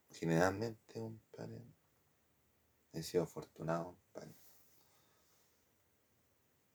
generalmente, 0.09 0.93
compadre, 0.93 1.65
he 2.93 3.03
sido 3.03 3.23
afortunado, 3.23 3.95
compadre. 3.95 4.42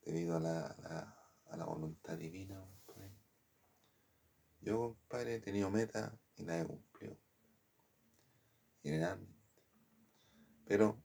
Debido 0.08 0.38
a 0.38 0.40
la, 0.40 0.66
a 1.50 1.56
la, 1.58 1.64
voluntad 1.66 2.16
divina. 2.16 2.66
Yo, 4.62 4.96
compadre, 5.00 5.34
he 5.34 5.40
tenido 5.40 5.68
metas 5.68 6.10
y 6.36 6.44
las 6.44 6.62
he 6.62 6.66
cumplido. 6.66 7.18
Generalmente. 8.82 9.38
Pero 10.64 10.98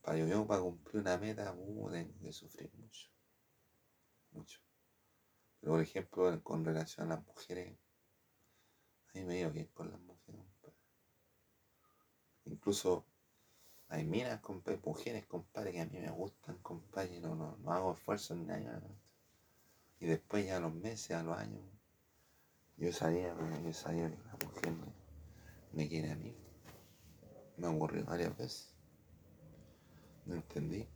para 0.00 0.18
yo, 0.18 0.44
para 0.44 0.60
cumplir 0.60 1.02
una 1.02 1.18
meta, 1.18 1.54
uh, 1.56 1.90
tengo 1.92 2.18
que 2.18 2.32
sufrir 2.32 2.68
mucho. 2.74 3.12
Mucho. 4.32 4.58
Pero 5.60 5.74
por 5.74 5.80
ejemplo, 5.80 6.42
con 6.42 6.64
relación 6.64 7.12
a 7.12 7.14
las 7.14 7.24
mujeres, 7.24 7.78
a 9.14 9.18
mí 9.18 9.24
me 9.24 9.38
ido 9.38 9.52
bien 9.52 9.68
con 9.68 9.88
las 9.88 10.00
mujeres, 10.00 10.42
compadre. 10.42 10.76
Incluso 12.46 13.06
hay 13.92 14.06
minas, 14.06 14.40
compadre, 14.40 14.80
mujeres, 14.82 15.26
compadre, 15.26 15.72
que 15.72 15.80
a 15.82 15.84
mí 15.84 15.98
me 15.98 16.10
gustan, 16.10 16.56
compadre, 16.62 17.20
no, 17.20 17.34
no, 17.34 17.58
no 17.58 17.72
hago 17.72 17.92
esfuerzo 17.92 18.34
ni 18.34 18.46
nada. 18.46 18.82
Y 20.00 20.06
después 20.06 20.46
ya 20.46 20.56
a 20.56 20.60
los 20.60 20.72
meses, 20.72 21.10
a 21.10 21.22
los 21.22 21.36
años, 21.36 21.60
yo 22.78 22.90
sabía, 22.90 23.36
yo 23.62 23.72
sabía 23.74 24.10
que 24.10 24.16
la 24.16 24.46
mujer 24.46 24.72
me, 24.72 24.86
me 25.72 25.88
quiere 25.90 26.10
a 26.10 26.16
mí. 26.16 26.34
Me 27.58 27.66
aburrió 27.66 28.02
varias 28.06 28.34
veces. 28.34 28.74
No 30.24 30.36
entendí. 30.36 30.88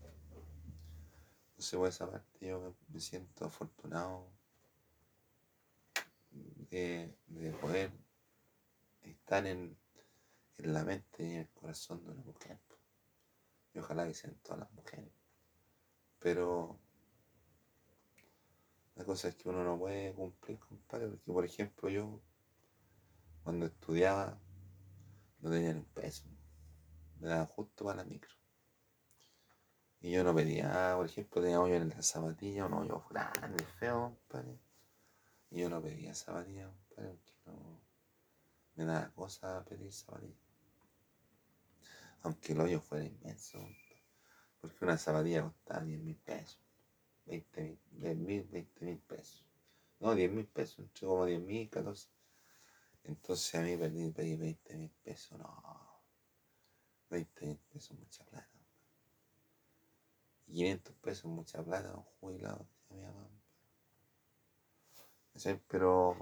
Entonces 1.51 1.79
por 1.79 1.89
esa 1.89 2.11
parte 2.11 2.47
yo 2.47 2.75
me 2.89 3.01
siento 3.01 3.45
afortunado 3.45 4.27
de, 6.71 7.15
de 7.27 7.51
poder 7.53 7.91
estar 9.03 9.47
en, 9.47 9.77
en 10.57 10.73
la 10.73 10.83
mente 10.83 11.25
y 11.25 11.33
en 11.35 11.41
el 11.41 11.49
corazón 11.51 12.03
de 12.03 12.13
una 12.13 12.23
mujer. 12.23 12.59
Y 13.77 13.79
ojalá 13.79 14.07
que 14.07 14.15
sean 14.15 14.35
todas 14.37 14.61
las 14.61 14.73
mujeres. 14.73 15.13
Pero 16.19 16.81
la 18.95 19.05
cosa 19.05 19.29
es 19.29 19.35
que 19.35 19.51
uno 19.51 19.63
no 19.63 19.79
puede 19.79 20.15
cumplir, 20.15 20.59
compadre, 20.59 21.09
porque 21.09 21.33
por 21.33 21.45
ejemplo 21.45 21.91
yo 21.91 22.23
cuando 23.45 23.67
estudiaba 23.67 24.41
no 25.41 25.51
tenía 25.51 25.75
ni 25.75 25.81
un 25.81 25.85
peso. 25.85 26.25
Me 27.21 27.29
daba 27.29 27.45
justo 27.45 27.85
para 27.85 27.99
la 27.99 28.05
micro. 28.05 28.35
Y 30.01 30.13
yo 30.13 30.25
no 30.25 30.35
pedía, 30.35 30.95
por 30.97 31.05
ejemplo, 31.05 31.43
tenía 31.43 31.61
hoyo 31.61 31.75
en 31.75 31.91
la 31.91 32.01
zapatilla, 32.01 32.65
un 32.65 32.73
hoyo 32.73 33.05
grande, 33.11 33.63
feo, 33.79 34.17
compadre. 34.31 34.59
Y 35.51 35.61
yo 35.61 35.69
no 35.69 35.83
pedía 35.83 36.15
zapatillas, 36.15 36.71
compadre, 36.71 37.11
porque 37.11 37.33
no 37.45 37.81
me 38.75 38.85
daba 38.87 39.11
cosa 39.11 39.63
pedir 39.67 39.93
zapatillas. 39.93 40.46
Aunque 42.27 42.55
el 42.55 42.61
hoyo 42.61 42.81
fuera 42.81 43.05
inmenso. 43.05 43.65
Porque 44.61 44.85
una 44.85 44.99
zapatilla 44.99 45.45
costaba 45.45 45.85
10 45.85 46.01
mil 46.01 46.17
pesos. 46.17 46.59
20 47.25 47.63
mil, 47.63 47.79
10 47.93 48.17
mil, 48.17 48.43
20 48.43 48.85
mil 48.85 48.99
pesos. 48.99 49.45
no, 50.01 50.13
10 50.13 50.33
mil 50.33 50.47
pesos, 50.47 50.81
entre 50.81 51.07
como 51.07 51.25
10 51.25 51.41
mil, 51.41 51.71
14. 51.71 52.09
Entonces 53.05 53.55
a 53.55 53.63
mí 53.63 53.77
perdí, 53.77 54.11
pedí 54.11 54.35
20 54.35 54.77
mil 54.77 54.91
pesos, 55.05 55.39
no. 55.39 56.03
20 57.11 57.47
mil 57.47 57.59
pesos, 57.73 57.97
mucha 57.97 58.25
plata. 58.25 58.51
Y 60.49 60.55
500 60.55 60.97
pesos, 60.97 61.25
mucha 61.27 61.63
plata, 61.63 61.95
un 61.95 62.03
jubilado. 62.19 62.67
Pero 65.69 66.17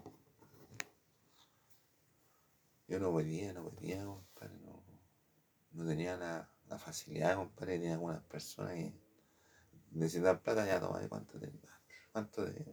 yo 2.89 3.01
no 3.01 3.11
podía, 3.11 3.55
no 3.55 3.71
podía, 3.71 4.05
no, 5.75 5.87
tenía 5.87 6.17
la, 6.17 6.49
la 6.69 6.79
facilidad, 6.79 7.37
compadre, 7.37 7.75
tenía 7.79 7.95
algunas 7.95 8.23
personas 8.25 8.73
que 8.75 8.93
necesitan 9.93 10.41
plata, 10.41 10.67
ya 10.67 10.81
toma, 10.81 11.01
¿cuánto 11.09 11.39
te, 11.39 11.53
cuánto 12.13 12.45
de, 12.45 12.65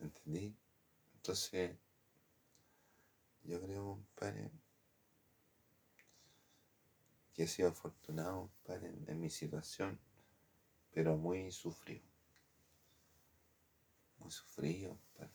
¿entendí? 0.00 0.56
Entonces, 1.16 1.76
yo 3.44 3.60
creo, 3.62 3.84
compadre, 3.84 4.50
que 7.32 7.44
he 7.44 7.46
sido 7.46 7.68
afortunado, 7.68 8.50
compadre, 8.64 8.92
en, 9.06 9.20
mi 9.20 9.30
situación, 9.30 9.98
pero 10.92 11.16
muy 11.16 11.50
sufrido. 11.50 12.04
Muy 14.18 14.30
sufrido, 14.30 14.90
compadre. 14.90 15.34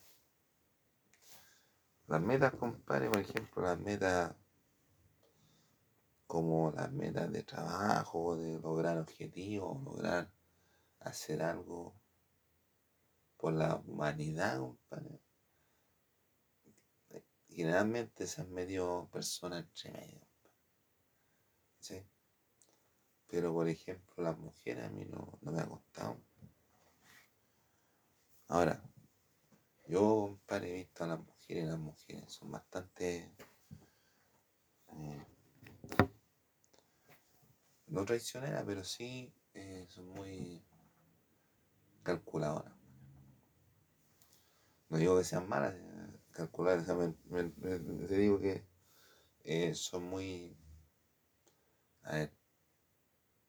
Las 2.06 2.20
metas, 2.20 2.54
compadre, 2.54 3.10
por 3.10 3.20
ejemplo, 3.20 3.62
las 3.62 3.78
metas 3.78 4.34
como 6.30 6.70
las 6.70 6.92
metas 6.92 7.32
de 7.32 7.42
trabajo, 7.42 8.36
de 8.36 8.60
lograr 8.60 8.98
objetivos, 8.98 9.82
lograr 9.82 10.30
hacer 11.00 11.42
algo 11.42 11.92
por 13.36 13.52
la 13.52 13.74
humanidad, 13.74 14.60
compadre 14.60 15.20
generalmente 17.48 18.28
se 18.28 18.42
han 18.42 18.52
medido 18.52 19.08
personas 19.10 19.64
entre 19.64 19.90
medio. 19.90 20.20
¿sí? 21.80 22.00
Pero 23.26 23.52
por 23.52 23.68
ejemplo 23.68 24.22
las 24.22 24.38
mujeres 24.38 24.84
a 24.84 24.88
mí 24.90 25.04
no, 25.06 25.36
me 25.40 25.60
ha 25.60 25.66
costado. 25.66 26.16
Ahora, 28.46 28.80
yo 29.88 30.00
compadre 30.00 30.70
he 30.70 30.74
visto 30.74 31.02
a 31.02 31.08
las 31.08 31.18
mujeres 31.18 31.64
y 31.64 31.66
las 31.66 31.78
mujeres 31.80 32.32
son 32.32 32.52
bastante 32.52 33.34
eh, 34.92 35.26
no 37.90 38.04
traicioneras, 38.04 38.64
pero 38.64 38.84
sí 38.84 39.32
eh, 39.54 39.86
son 39.88 40.08
muy 40.08 40.64
calculadoras. 42.02 42.74
No 44.88 44.98
digo 44.98 45.18
que 45.18 45.24
sean 45.24 45.48
malas, 45.48 45.74
calcular, 46.32 46.78
o 46.78 46.84
sea, 46.84 46.96
te 48.08 48.16
digo 48.16 48.40
que 48.40 48.66
eh, 49.44 49.74
son 49.74 50.04
muy, 50.04 50.56
a 52.02 52.14
ver, 52.16 52.32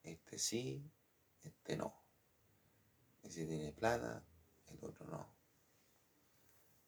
este 0.03 0.37
sí, 0.37 0.91
este 1.43 1.77
no. 1.77 1.95
Ese 3.23 3.45
tiene 3.45 3.71
plata, 3.71 4.23
el 4.67 4.83
otro 4.83 5.05
no. 5.07 5.35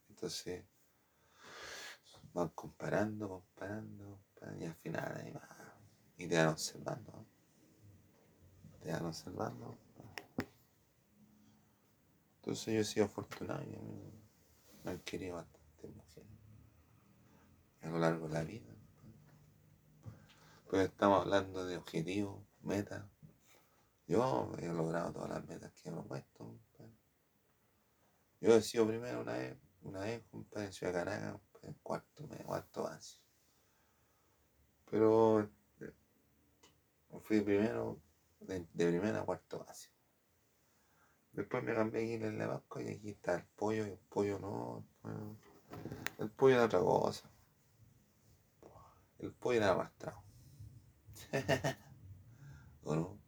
Entonces, 0.10 0.66
van 2.34 2.50
comparando, 2.50 3.30
comparando, 3.30 4.24
y 4.60 4.66
al 4.66 4.76
final 4.76 5.18
ahí 5.18 5.32
va. 5.32 5.48
Y 6.18 6.28
te 6.28 6.38
van 6.38 6.50
observando. 6.50 7.33
Van 8.92 9.06
observando. 9.06 9.78
Entonces 12.38 12.74
yo 12.74 12.82
he 12.82 12.84
sido 12.84 13.06
afortunado 13.06 13.64
y 13.64 13.78
me 14.84 14.92
han 14.92 15.00
querido 15.00 15.36
bastante 15.36 15.64
a 17.84 17.90
lo 17.90 18.00
largo 18.00 18.28
de 18.28 18.34
la 18.34 18.44
vida. 18.44 18.74
Pues 20.70 20.90
estamos 20.90 21.22
hablando 21.22 21.66
de 21.66 21.78
objetivos, 21.78 22.42
metas. 22.62 23.06
Yo 24.08 24.52
he 24.58 24.68
logrado 24.68 25.14
todas 25.14 25.30
las 25.30 25.46
metas 25.46 25.72
que 25.74 25.90
he 25.90 25.92
puesto. 25.92 26.60
Yo 28.42 28.56
he 28.56 28.62
sido 28.62 28.88
primero 28.88 29.22
una 29.22 29.34
vez, 29.34 29.58
una 29.84 30.00
vez, 30.00 30.24
compadre, 30.30 30.68
en 30.68 30.74
Ciudad 30.74 30.94
Caraga, 30.94 31.40
en 31.62 31.74
cuarto, 31.76 32.28
cuarto 32.46 32.84
base. 32.84 33.18
Pero 34.90 35.50
fui 37.22 37.42
primero, 37.42 38.02
de, 38.48 38.66
primera 38.74 39.22
a 39.22 39.26
cuarto 39.26 39.60
base. 39.66 39.90
Después 41.32 41.64
me 41.64 41.74
cambié 41.74 42.04
aquí 42.04 42.14
en 42.14 42.42
el 42.42 42.48
Vasco 42.48 42.80
y 42.80 42.90
aquí 42.90 43.10
está 43.10 43.36
el 43.36 43.46
pollo 43.56 43.88
y 43.88 43.92
el 43.92 43.98
pollo 43.98 44.40
no. 44.40 44.86
El 46.20 46.30
pollo 46.30 46.56
era 46.56 46.66
otra 46.66 46.80
cosa. 46.80 47.30
El 49.18 49.34
pollo 49.34 49.58
era 49.58 49.72
arrastrado. 49.72 50.24
¿O 52.84 52.96
no? 52.96 53.20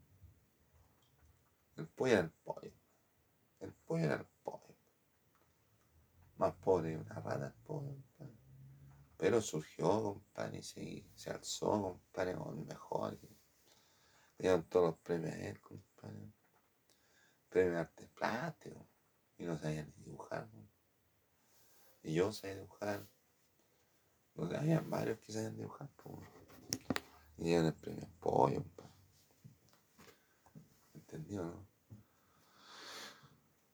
El 1.77 1.87
pollo 1.87 2.13
era 2.13 2.21
el 2.21 2.31
pollo. 2.31 2.71
El 3.59 3.73
pollo 3.73 4.05
era 4.05 4.15
el 4.15 4.27
pollo. 4.43 4.75
Más 6.37 6.53
pobre 6.55 6.91
que 6.91 6.97
una 6.97 7.15
rata 7.15 7.47
el 7.47 7.53
pollo, 7.65 7.95
Pero 9.17 9.41
surgió, 9.41 10.03
compadre, 10.03 10.59
y 10.59 10.63
se, 10.63 11.09
se 11.15 11.31
alzó, 11.31 11.81
compadre, 11.81 12.35
con 12.35 12.59
el 12.59 12.65
mejor. 12.65 13.17
Dieron 14.37 14.63
todos 14.63 14.91
los 14.91 14.99
premios 14.99 15.33
a 15.33 15.47
él, 15.47 15.59
compadre. 15.61 16.33
Premio 17.49 17.79
arte 17.79 18.07
plástico. 18.07 18.87
Y 19.37 19.43
no 19.43 19.57
sabía 19.57 19.83
ni 19.83 20.03
dibujar, 20.03 20.47
Y 22.03 22.13
yo 22.13 22.31
sabía 22.31 22.55
dibujar 22.55 23.05
donde 24.33 24.57
había 24.57 24.79
varios 24.81 25.19
que 25.19 25.31
sabían 25.31 25.57
dibujar, 25.57 25.89
pues. 25.95 26.15
Y 27.37 27.43
dieron 27.43 27.67
el 27.67 27.73
premio 27.73 28.07
pollo, 28.19 28.63
¿Entendió, 30.93 31.43
no? 31.43 31.67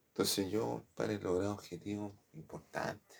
Entonces 0.09 0.51
yo, 0.51 0.83
para 0.93 1.13
lograr 1.13 1.49
objetivos 1.49 2.13
importantes. 2.33 3.17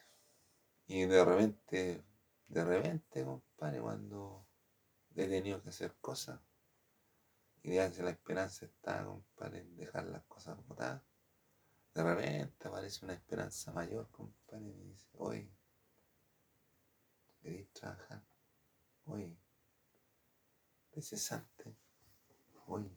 Y 0.88 1.06
de 1.06 1.24
repente, 1.24 2.04
de 2.48 2.64
repente, 2.66 3.24
compadre, 3.24 3.80
cuando 3.80 4.46
he 5.16 5.28
tenido 5.28 5.62
que 5.64 5.70
hacer 5.70 5.96
cosas, 6.02 6.40
y 7.64 7.76
ya 7.76 7.92
que 7.92 8.04
la 8.04 8.12
esperanza 8.12 8.66
está, 8.66 9.04
compadre, 9.06 9.60
en 9.60 9.76
dejar 9.76 10.06
las 10.06 10.24
cosas 10.24 10.58
botadas, 10.68 11.02
de 11.94 12.04
repente 12.04 12.68
aparece 12.68 13.06
una 13.06 13.14
esperanza 13.14 13.72
mayor, 13.72 14.10
compadre, 14.12 14.66
y 14.70 14.84
dice, 14.90 15.08
oye, 15.18 15.52
queréis 17.42 17.72
trabajar 17.74 18.22
hoy 19.06 19.36
de 20.92 21.02
cesante 21.02 21.76
hoy 22.68 22.90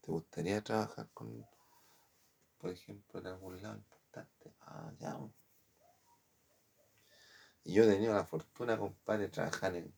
te 0.00 0.12
gustaría 0.12 0.62
trabajar 0.62 1.08
con 1.14 1.46
por 2.58 2.70
ejemplo 2.70 3.20
en 3.20 3.26
algún 3.28 3.62
lado 3.62 3.76
importante 3.76 4.54
ah 4.60 4.92
ya 4.98 5.18
y 7.64 7.72
yo 7.72 7.84
he 7.84 7.86
tenido 7.86 8.12
la 8.12 8.26
fortuna 8.26 8.78
compadre 8.78 9.22
de 9.24 9.28
trabajar 9.30 9.74
en, 9.74 9.94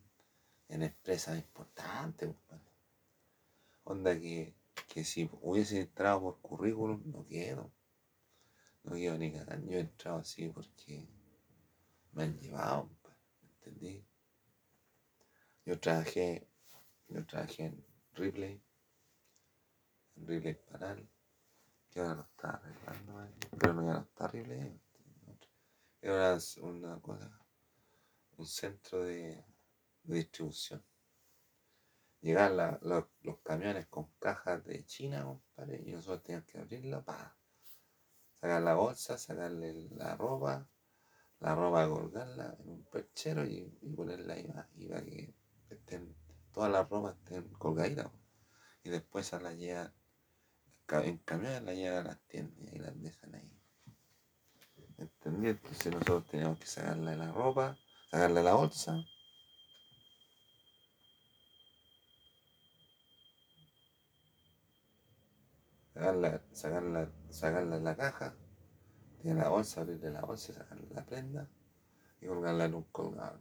en 0.69 0.83
empresas 0.85 1.37
importantes 1.37 2.29
compadre 2.29 2.66
onda 3.87 4.13
que, 4.21 4.55
que 4.89 5.03
si 5.05 5.29
hubiese 5.41 5.81
entrado 5.81 6.21
por 6.21 6.41
currículum 6.41 7.01
no 7.07 7.25
quiero 7.25 7.73
no 8.85 8.93
quiero 8.93 9.17
ni 9.19 9.31
ganar 9.31 9.59
yo 9.65 9.79
he 9.79 9.81
entrado 9.81 10.19
así 10.19 10.49
porque 10.49 11.09
me 12.13 12.25
han 12.25 12.39
llevado 12.39 12.97
entendí. 13.67 14.07
Yo 15.65 15.79
trabajé, 15.81 16.49
yo 17.09 17.27
trabajé 17.27 17.65
en 17.65 17.87
Ripley, 18.13 18.63
en 20.17 20.27
Ripley 20.27 20.55
Panal, 20.55 21.09
que 21.91 22.01
ahora 22.01 22.15
no 22.15 22.23
está 22.23 22.51
arreglando, 22.51 23.29
pero 23.59 23.73
no 23.75 23.83
ya 23.87 23.93
no 23.95 24.01
está 24.01 24.29
Ripley. 24.29 24.81
Era 26.01 26.39
una 26.63 27.01
cosa, 27.01 27.41
un 28.37 28.47
centro 28.47 29.05
de, 29.05 29.45
distribución. 30.05 30.85
Llegaban 32.27 32.81
los, 32.83 33.05
camiones 33.45 33.87
con 33.87 34.11
cajas 34.19 34.65
de 34.65 34.85
China, 34.85 35.23
compadre, 35.23 35.81
y 35.87 35.93
nosotros 35.93 36.25
teníamos 36.25 36.49
que 36.49 36.59
abrirla 36.59 37.01
para 37.05 37.37
sacar 38.35 38.61
la 38.63 38.75
bolsa, 38.75 39.17
sacarle 39.17 39.89
la 39.91 40.17
ropa, 40.17 40.69
la 41.39 41.55
ropa, 41.55 41.89
colgarla 41.89 42.57
en 42.59 42.69
un 42.69 42.85
perchero 42.87 43.45
y, 43.45 43.71
ponerla 43.95 44.35
ahí, 44.35 44.53
y 44.75 44.89
para 44.89 45.05
que 45.05 45.37
estén, 45.71 46.17
todas 46.53 46.73
las 46.73 46.89
ropas 46.89 47.15
estén 47.17 47.49
colgaditas. 47.51 48.11
Y 48.83 48.91
después 48.91 49.33
a 49.33 49.41
la 49.41 49.53
llevan 49.53 49.95
en 51.05 51.19
camión, 51.19 51.65
la 51.65 51.75
llevan 51.75 52.07
a 52.07 52.09
las 52.09 52.21
tiendas 52.27 52.75
y 52.75 52.79
las 52.81 53.01
dejan 53.01 53.37
ahí. 53.37 53.53
¿Entendí? 54.99 55.51
Entonces 55.51 55.93
nosotros 55.93 56.27
tenemos 56.27 56.59
que 56.59 56.67
sacarle 56.67 57.15
la 57.15 57.31
ropa, 57.31 57.79
sacarle 58.11 58.43
la 58.43 58.55
bolsa. 58.55 58.97
Sacarla, 65.97 66.43
sacarla, 66.53 67.11
sacarla 67.31 67.77
en 67.77 67.85
la 67.85 67.97
caja, 67.97 68.35
tiene 69.23 69.41
la 69.41 69.49
bolsa, 69.49 69.81
abrirle 69.81 70.11
la 70.11 70.21
bolsa, 70.21 70.53
sacarle 70.53 70.87
la 70.91 71.05
prenda 71.07 71.49
y 72.21 72.27
colgarla 72.27 72.67
en 72.67 72.75
un 72.75 72.85
colgador. 72.85 73.41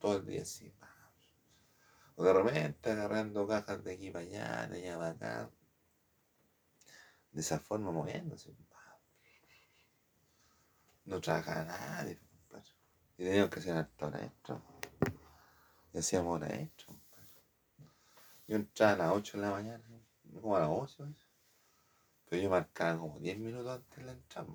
Todo 0.00 0.16
el 0.16 0.26
día 0.26 0.42
así. 0.42 0.74
O 2.16 2.24
de 2.24 2.32
repente 2.32 2.90
agarrando 2.90 3.46
cajas 3.46 3.82
de 3.84 3.92
aquí 3.92 4.10
para 4.10 4.24
allá, 4.24 4.66
de 4.66 4.78
allá 4.78 4.98
para 4.98 5.10
acá. 5.10 5.50
De 7.30 7.40
esa 7.40 7.60
forma 7.60 7.92
moviéndose. 7.92 8.54
No 11.04 11.20
trabaja 11.20 11.64
nadie. 11.64 12.20
Y 13.16 13.24
teníamos 13.24 13.50
que 13.50 13.60
hacer 13.60 13.76
harto 13.76 14.08
extra. 14.08 14.60
Y 15.92 15.98
hacíamos 15.98 16.42
extra. 16.42 16.94
Yo 18.48 18.56
entraba 18.56 18.92
a 18.92 18.96
las 18.96 19.12
8 19.12 19.38
de 19.38 19.42
la 19.44 19.50
mañana, 19.52 19.84
como 20.40 20.56
a 20.56 20.60
las 20.60 20.68
8. 20.70 21.21
Pero 22.32 22.44
yo 22.44 22.48
marcaba 22.48 22.98
como 22.98 23.18
10 23.20 23.38
minutos 23.40 23.70
antes 23.70 23.98
de 23.98 24.04
la 24.04 24.12
entrada. 24.12 24.48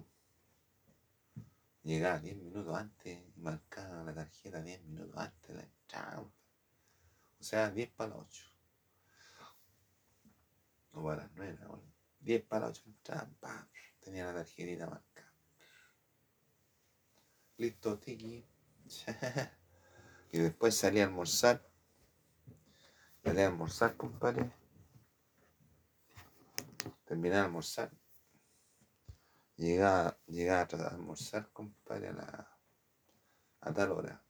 Llegaba 1.84 2.18
10 2.18 2.36
minutos 2.38 2.76
antes 2.76 3.20
y 3.20 3.40
marcaba 3.40 4.04
la 4.04 4.16
tarjeta 4.16 4.64
10 4.64 4.82
minutos 4.86 5.16
antes 5.16 5.48
de 5.48 5.54
la 5.54 5.62
entrada. 5.62 6.22
O 6.22 6.32
sea, 7.40 7.70
10 7.70 7.92
para 7.92 8.16
las 8.16 8.20
8. 8.20 8.44
O 10.94 11.04
para 11.04 11.18
las 11.18 11.32
9, 11.36 11.60
10 12.22 12.44
para 12.46 12.68
las 12.68 12.80
8 12.80 12.84
entraba, 12.88 13.70
tenía 14.00 14.26
la 14.26 14.34
tarjetita 14.34 14.88
marcada. 14.88 15.34
Listo, 17.58 18.00
tiki. 18.00 18.44
y 20.32 20.40
después 20.40 20.76
salí 20.76 21.00
a 21.00 21.04
almorzar. 21.04 21.64
Salí 23.24 23.42
a 23.42 23.48
almorzar, 23.50 23.96
compadre. 23.96 24.52
Terminé 27.08 27.36
de 27.36 27.42
almorzar. 27.42 27.90
Llegaba, 29.56 30.20
llegaba 30.28 30.68
a 30.70 30.88
almorzar, 30.90 31.50
compadre, 31.54 32.10
a, 32.10 32.12
la, 32.12 32.58
a 33.62 33.74
tal 33.74 33.92
hora. 33.94 34.22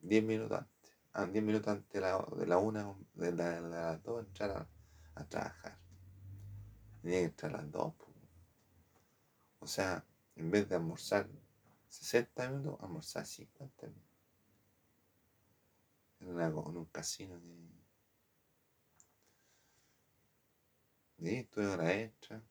10 0.00 0.24
minutos 0.24 0.58
antes. 0.58 0.92
A 1.12 1.24
10 1.24 1.44
minutos 1.44 1.68
antes 1.68 1.92
de 1.92 2.00
la, 2.00 2.26
de 2.36 2.46
la 2.46 2.58
una, 2.58 2.92
de 3.14 3.32
la, 3.32 3.60
de 3.60 3.70
las 3.70 4.02
dos, 4.02 4.26
entrar 4.26 4.50
a, 4.50 4.68
a 5.14 5.24
trabajar. 5.28 5.78
Tenía 7.00 7.20
que 7.20 7.24
entrar 7.26 7.54
a 7.54 7.58
las 7.58 7.70
dos. 7.70 7.94
O 9.60 9.66
sea, 9.68 10.04
en 10.34 10.50
vez 10.50 10.68
de 10.68 10.74
almorzar 10.74 11.28
60 11.88 12.50
minutos, 12.50 12.82
almorzar 12.82 13.24
50 13.24 13.86
minutos. 13.86 14.04
En, 16.18 16.40
en 16.40 16.76
un 16.76 16.86
casino 16.86 17.40
que. 17.40 17.83
Sí, 21.24 21.42
tuve 21.44 21.68
hora 21.68 21.90
extra. 21.94 22.42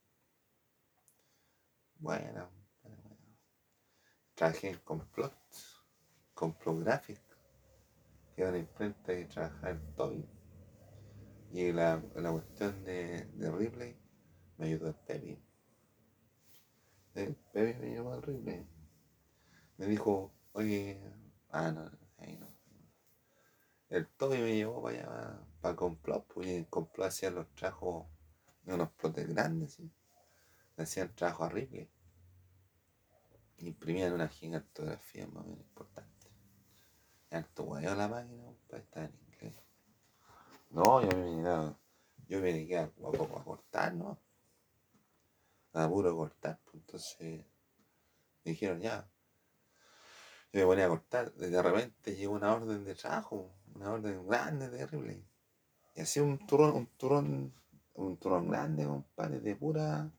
Bueno, 2.00 2.50
bueno, 2.82 2.98
bueno. 3.04 3.38
Trabajé 4.34 4.70
en 4.70 4.80
Complot, 4.80 5.38
Complot 6.34 6.80
Graphic, 6.80 7.22
que 8.36 8.42
era 8.42 8.50
una 8.50 8.58
imprenta 8.58 9.14
que 9.14 9.26
trabajaba 9.26 9.80
Toby. 9.96 10.28
Y 11.52 11.72
la, 11.72 12.04
la 12.16 12.32
cuestión 12.32 12.84
de, 12.84 13.26
de 13.26 13.52
Ripley 13.52 13.96
me 14.58 14.66
ayudó 14.66 14.88
el 14.88 14.96
Pepe. 14.96 15.40
El 17.14 17.36
Pepe 17.36 17.78
me 17.80 17.94
llamó 17.94 18.14
al 18.14 18.24
Ripley 18.24 18.68
me 19.78 19.86
dijo, 19.86 20.34
oye, 20.54 21.00
ah, 21.52 21.72
no, 21.72 21.92
ahí 22.18 22.38
no. 22.38 22.48
El 23.90 24.08
Toby 24.08 24.40
me 24.40 24.56
llevó 24.56 24.82
para 24.82 24.98
allá, 24.98 25.48
para 25.62 25.76
Complot, 25.76 26.26
pues 26.34 26.48
en 26.48 26.64
Complot 26.64 27.10
hacían 27.10 27.36
los 27.36 27.54
trabajos 27.54 28.08
unos 28.66 28.90
plotes 28.92 29.28
grandes, 29.28 29.74
¿sí? 29.74 29.92
Hacían 30.78 31.14
trabajo 31.16 31.50
Ripley. 31.50 31.90
Imprimían 33.58 34.14
una 34.14 34.28
gigantografía 34.28 35.28
más 35.28 35.44
o 35.44 35.48
menos 35.48 35.66
importante. 35.66 36.28
Harto 37.32 37.80
la 37.80 38.08
máquina, 38.08 38.44
para 38.68 38.84
estar 38.84 39.04
en 39.06 39.20
inglés. 39.28 39.56
No, 40.70 41.02
yo 41.02 41.18
me 41.18 41.24
dedicaba, 41.24 41.80
yo 42.28 42.40
me 42.40 42.54
dediqué 42.54 42.80
a, 42.80 42.90
poco 42.90 43.40
a 43.40 43.44
cortar, 43.44 43.94
¿no? 43.94 44.20
A 45.74 45.88
puro 45.88 46.16
cortar, 46.16 46.60
pues 46.64 46.76
entonces 46.76 47.46
dijeron 48.44 48.82
ya, 48.82 49.10
yo 50.52 50.60
me 50.60 50.66
ponía 50.66 50.86
a 50.86 50.90
cortar, 50.90 51.34
de 51.34 51.62
repente 51.62 52.16
llegó 52.16 52.34
una 52.34 52.54
orden 52.54 52.86
de 52.86 52.94
trabajo, 52.94 53.52
una 53.74 53.92
orden 53.92 54.28
grande, 54.28 54.70
terrible. 54.70 55.26
Y 55.96 56.02
hacía 56.02 56.22
un 56.22 56.46
turrón, 56.46 56.76
un 56.76 56.88
turrón, 56.98 57.54
un 57.96 58.18
turrón 58.18 58.50
grande, 58.50 58.86
compadre, 58.86 59.40
de 59.40 59.56
pura, 59.56 60.12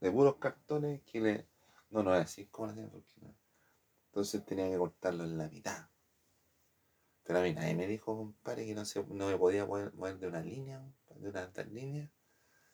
de 0.00 0.10
puros 0.10 0.36
cartones 0.36 1.02
que 1.02 1.20
le. 1.20 1.46
No, 1.90 2.02
no 2.02 2.14
es 2.14 2.24
así 2.24 2.46
como 2.46 2.66
lo 2.66 2.72
hacían, 2.72 2.90
porque 2.90 3.14
no. 3.20 3.34
Entonces 4.06 4.44
tenía 4.44 4.68
que 4.68 4.78
cortarlo 4.78 5.24
en 5.24 5.38
la 5.38 5.48
mitad. 5.48 5.88
Pero 7.24 7.40
a 7.40 7.42
mí 7.42 7.52
nadie 7.52 7.74
me 7.74 7.86
dijo, 7.86 8.16
compadre, 8.16 8.66
que 8.66 8.74
no, 8.74 8.84
se, 8.84 9.04
no 9.04 9.26
me 9.28 9.36
podía 9.36 9.66
mover 9.66 10.18
de 10.18 10.26
una 10.26 10.40
línea, 10.40 10.82
de 11.16 11.28
una 11.28 11.42
alta 11.42 11.62
línea. 11.62 12.10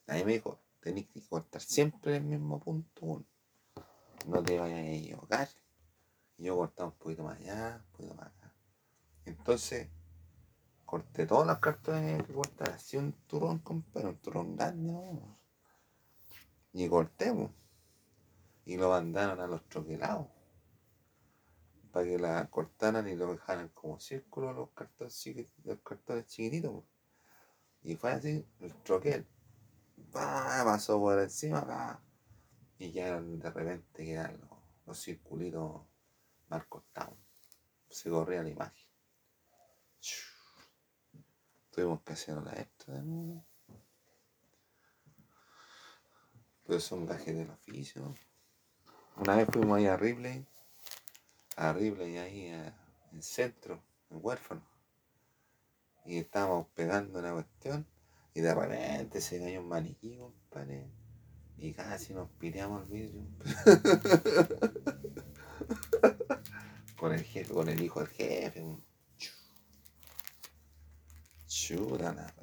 Nadie 0.07 0.25
me 0.25 0.33
dijo, 0.35 0.61
tenés 0.81 1.09
que 1.09 1.21
cortar 1.27 1.61
siempre 1.61 2.17
el 2.17 2.25
mismo 2.25 2.61
punto. 2.61 3.25
No 4.27 4.43
te 4.43 4.59
vayas 4.59 4.79
a 4.79 4.91
equivocar. 4.91 5.49
Y 6.39 6.45
yo 6.45 6.57
cortaba 6.57 6.91
un 6.91 6.97
poquito 6.97 7.25
más 7.25 7.41
allá, 7.41 7.83
un 7.85 7.93
poquito 7.93 8.15
más 8.15 8.27
acá. 8.27 8.55
Entonces, 9.25 9.89
corté 10.95 11.27
todas 11.27 11.45
las 11.45 11.59
cartones 11.59 12.23
que 12.23 12.33
cortar, 12.33 12.71
así 12.71 12.97
un 12.97 13.11
turrón, 13.27 13.59
compadre, 13.59 14.11
un 14.11 14.17
turrón 14.19 14.55
grande, 14.55 14.93
¿no? 14.93 15.37
Y 16.73 16.89
corté, 16.89 17.35
y 18.65 18.77
lo 18.77 18.91
mandaron 18.91 19.41
a 19.41 19.49
los 19.49 19.69
troquelados 19.69 20.29
para 21.91 22.07
que 22.07 22.17
la 22.17 22.49
cortaran 22.49 23.09
y 23.09 23.17
lo 23.17 23.33
dejaran 23.33 23.71
como 23.71 23.99
círculo 23.99 24.53
los 24.53 24.71
cartones, 24.71 25.35
los 25.65 25.81
cartones 25.81 26.27
chiquititos. 26.27 26.85
Y 27.83 27.97
fue 27.97 28.13
así, 28.13 28.47
el 28.61 28.75
troquel 28.85 29.27
pasó 30.13 31.01
por 31.01 31.19
encima, 31.19 32.01
y 32.79 32.93
ya 32.93 33.21
de 33.21 33.51
repente 33.51 34.05
quedan 34.05 34.41
los, 34.43 34.59
los 34.87 35.03
circulitos 35.03 35.83
Marco 36.49 36.85
Town. 36.93 37.17
Se 37.89 38.11
corría 38.11 38.45
la 38.45 38.51
imagen. 38.51 38.84
Tuvimos 41.75 42.03
que 42.03 42.13
hacer 42.13 42.37
la 42.37 42.53
esto 42.53 42.93
de 42.93 43.03
nuevo. 43.03 43.45
Pero 46.65 46.79
son 46.79 47.05
gajes 47.05 47.37
del 47.37 47.51
oficio. 47.51 48.15
Una 49.17 49.35
vez 49.35 49.49
fuimos 49.53 49.79
ahí 49.79 49.87
a 49.87 49.97
Ripley, 49.97 50.47
a 51.57 51.73
Ripley 51.73 52.19
ahí 52.19 52.47
en 52.47 52.73
el 53.13 53.23
centro, 53.25 53.83
en 54.11 54.21
huérfano. 54.23 54.63
Y 56.05 56.19
estábamos 56.19 56.69
pegando 56.75 57.19
una 57.19 57.33
cuestión 57.33 57.89
y 58.35 58.41
de 58.41 58.55
repente 58.55 59.21
se 59.21 59.41
cayó 59.41 59.61
un 59.61 59.69
maniquí, 59.69 60.17
compadre. 60.17 60.89
Y 61.57 61.73
casi 61.73 62.15
nos 62.15 62.31
pireamos 62.31 62.85
el 62.85 62.89
vidrio. 62.89 63.27
con 66.97 67.13
el 67.13 67.25
jefe, 67.25 67.53
con 67.53 67.69
el 67.69 67.83
hijo 67.83 67.99
del 67.99 68.11
jefe. 68.11 68.65
Chuta, 71.47 72.13
nada. 72.13 72.35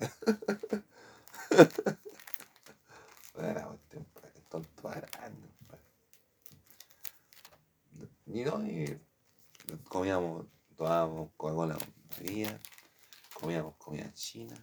Era 3.37 3.77
tonto 4.49 4.89
grande. 4.89 5.49
Y 8.25 8.43
no, 8.45 8.65
y 8.65 8.97
comíamos, 9.89 10.45
tomábamos 10.77 11.31
Coca-Cola 11.35 11.77
María, 12.11 12.57
comíamos 13.33 13.75
comida 13.75 14.13
china. 14.13 14.55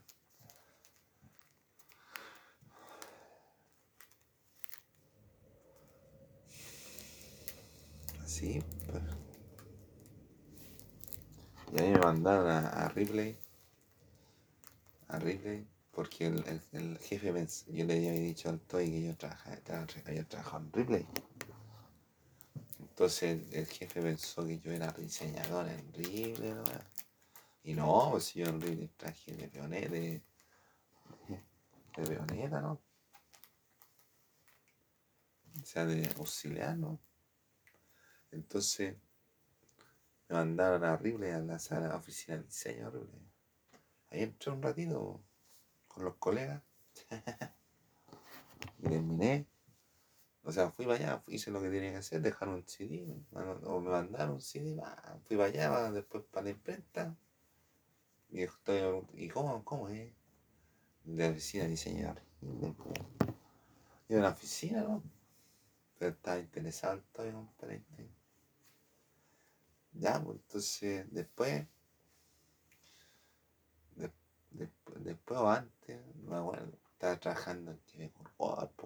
Así, 8.25 8.63
pues. 8.87 9.03
Y 11.73 11.81
ahí 11.81 11.91
me 11.91 11.99
mandaron 11.99 12.51
a, 12.51 12.88
Ripley. 12.99 13.39
A 15.07 15.19
Ripley. 15.21 15.65
Porque 15.93 16.27
el, 16.27 16.99
jefe 16.99 17.33
yo 17.69 17.85
le 17.85 17.97
había 17.97 18.13
dicho 18.13 18.49
al 18.49 18.61
Toy 18.61 18.91
que 18.91 19.03
yo 19.03 19.17
trabajaba, 19.17 19.57
había 20.07 20.25
trabajado 20.25 20.65
en 20.65 20.73
Ripley. 20.73 21.07
Entonces 22.81 23.41
el, 23.53 23.67
jefe 23.67 24.03
pensó 24.03 24.45
que 24.47 24.59
yo 24.59 24.73
era 24.73 24.93
diseñador 24.93 25.69
en 25.69 25.93
Ripley, 25.93 26.53
¿no? 26.53 26.65
Y 27.63 27.75
no, 27.75 28.09
pues 28.11 28.35
yo 28.35 28.47
en 28.47 28.61
Ripley 28.61 28.91
traje 28.97 29.33
de 29.33 29.49
peoneta, 29.49 29.91
de, 29.91 30.23
de 31.97 32.03
peoneta, 32.05 32.61
¿no? 32.61 32.81
O 35.61 35.65
sea, 35.65 35.85
de 35.85 36.09
auxiliar, 36.17 36.77
¿no? 36.77 36.99
Entonces 38.31 38.97
me 40.29 40.37
mandaron 40.37 40.85
a 40.85 40.97
Ripley 40.97 41.31
a 41.31 41.38
la 41.38 41.59
sala 41.59 41.97
oficina 41.97 42.37
de 42.37 42.45
diseño 42.45 42.88
horrible. 42.88 43.19
Ahí 44.11 44.23
entré 44.23 44.51
un 44.53 44.62
ratito 44.62 45.23
con 45.87 46.05
los 46.05 46.17
colegas. 46.17 46.62
y 48.79 48.88
terminé, 48.88 49.47
o 50.43 50.53
sea, 50.53 50.71
fui 50.71 50.85
para 50.87 50.97
allá, 50.97 51.23
hice 51.29 51.51
lo 51.51 51.61
que 51.61 51.71
tenía 51.71 51.93
que 51.93 51.97
hacer, 51.99 52.21
dejar 52.21 52.49
un 52.49 52.67
CD, 52.67 53.17
o 53.64 53.81
me 53.81 53.91
mandaron 53.91 54.35
un 54.35 54.41
CD, 54.41 54.81
fui 55.27 55.37
para 55.37 55.49
allá, 55.49 55.93
después 55.93 56.25
para 56.25 56.45
la 56.45 56.51
imprenta. 56.51 57.17
Y 58.31 58.43
estoy, 58.43 58.81
¿y 59.14 59.29
cómo, 59.29 59.64
cómo 59.64 59.88
es? 59.88 60.12
De 61.05 61.29
oficina 61.29 61.64
de 61.64 61.71
diseñador. 61.71 62.23
Y 64.09 64.14
una 64.14 64.29
oficina, 64.31 64.83
¿no? 64.83 65.03
Pero 65.99 66.12
estaba 66.12 66.38
interesado 66.38 67.03
todavía, 67.12 67.35
compadre. 67.35 67.85
Ya, 69.92 70.22
pues 70.22 70.38
entonces, 70.38 71.07
después, 71.11 71.66
después, 74.51 75.05
después 75.05 75.40
o 75.40 75.51
antes, 75.51 76.01
no 76.24 76.53
me 76.53 76.59
estaba 76.92 77.18
trabajando 77.18 77.72
en 77.72 77.79
TV 77.79 78.12
Corp, 78.37 78.81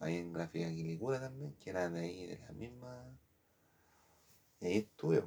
ahí 0.00 0.16
en 0.16 0.32
Gráfica 0.32 0.68
Quilicura 0.68 1.20
también, 1.20 1.54
que 1.54 1.70
era 1.70 1.88
de 1.88 2.00
ahí, 2.00 2.26
de 2.26 2.38
la 2.38 2.52
misma. 2.52 3.04
Y 4.60 4.66
ahí 4.66 4.76
estuve. 4.78 5.24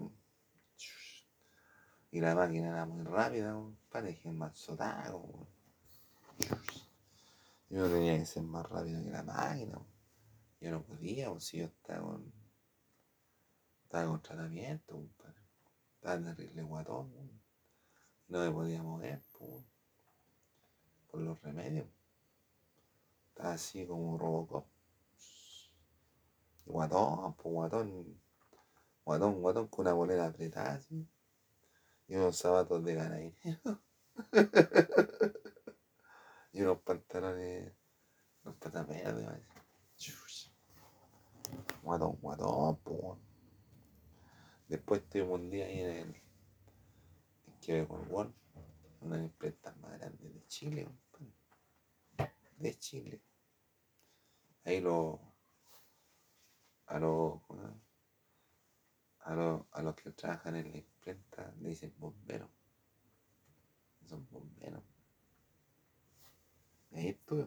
Y 2.12 2.22
la 2.22 2.36
máquina 2.36 2.70
era 2.70 2.86
muy 2.86 3.04
rápida, 3.04 3.60
parecía 3.92 4.32
más 4.32 4.58
sotago. 4.58 5.48
Yo 7.70 7.80
no 7.80 7.88
tenía 7.88 8.18
que 8.20 8.26
ser 8.26 8.44
más 8.44 8.70
rápido 8.70 9.04
que 9.04 9.10
la 9.10 9.24
máquina. 9.24 9.80
Yo 10.62 10.72
no 10.72 10.84
podía, 10.84 11.40
si 11.40 11.58
yo 11.58 11.66
estaba. 11.66 12.20
Estaba 13.94 14.10
con 14.10 14.22
tratamiento, 14.24 14.96
compadre. 14.96 15.40
Estaba 15.98 16.20
terrible 16.20 16.64
guatón. 16.64 17.14
No 18.28 18.40
me 18.40 18.50
podía 18.50 18.82
mover, 18.82 19.22
por 21.12 21.22
los 21.22 21.40
remedios. 21.44 21.86
Estaba 23.30 23.54
así 23.54 23.86
como 23.86 24.18
Robocop. 24.18 24.66
Guatón, 26.66 27.36
pues 27.36 27.54
guatón. 27.54 28.20
Guatón, 29.06 29.42
guatón 29.42 29.68
con 29.68 29.86
una 29.86 29.94
bolera 29.94 30.26
apretada 30.26 30.74
así. 30.74 31.08
Y 32.08 32.16
unos 32.16 32.36
zapatos 32.36 32.84
de 32.84 32.96
ganadería. 32.96 33.62
y 36.52 36.64
unos 36.64 36.80
pantalones. 36.80 37.72
Unos 38.44 38.58
patas 38.58 38.88
verdes. 38.88 39.44
Guatón, 41.84 42.18
guatón, 42.20 42.78
pues. 42.78 43.33
Después 44.74 45.04
estuvimos 45.04 45.40
un 45.40 45.52
día 45.52 45.68
ahí 45.68 45.82
en 45.82 45.92
el. 45.92 46.16
En 47.68 47.88
Word. 48.10 48.34
Una 49.02 49.18
de 49.18 49.22
las 49.22 49.32
empresas 49.32 49.78
más 49.78 50.00
grandes 50.00 50.34
de 50.34 50.48
Chile, 50.48 50.88
de 52.58 52.80
Chile. 52.80 53.22
Ahí 54.66 54.82
lo, 54.82 55.20
a 56.88 56.98
los, 56.98 57.40
a 59.20 59.36
los, 59.36 59.62
a 59.70 59.84
los 59.84 59.96
que 59.96 60.10
trabajan 60.10 60.56
en 60.56 60.72
la 60.72 60.78
imprenta 60.80 61.54
le 61.62 61.70
dicen 61.70 61.94
bomberos. 62.00 62.50
Son 64.08 64.28
bomberos. 64.32 64.84
Ahí 66.94 67.10
estuve. 67.10 67.46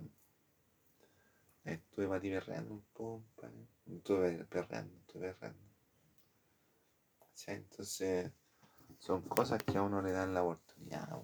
Ahí 1.65 1.75
estuve 1.75 2.07
para 2.07 2.21
ti 2.21 2.33
un 2.33 2.85
poco, 2.93 3.25
Estuve 3.85 4.45
perreando, 4.45 4.97
estuve 5.01 5.35
perreando. 5.35 5.66
Entonces, 7.47 8.33
son 8.99 9.23
cosas 9.23 9.63
que 9.63 9.77
a 9.77 9.83
uno 9.83 10.01
le 10.03 10.13
dan 10.13 10.35
la 10.35 10.43
oportunidad. 10.43 11.23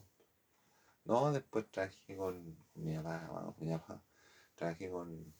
No, 1.04 1.32
después 1.32 1.70
trabajé 1.70 2.16
con, 2.16 2.56
mi 2.74 2.96
papá, 2.96 3.54
con 3.56 3.66
mi 3.66 3.72
papá. 3.72 4.02
Trabajé 4.54 4.90
con, 4.90 5.34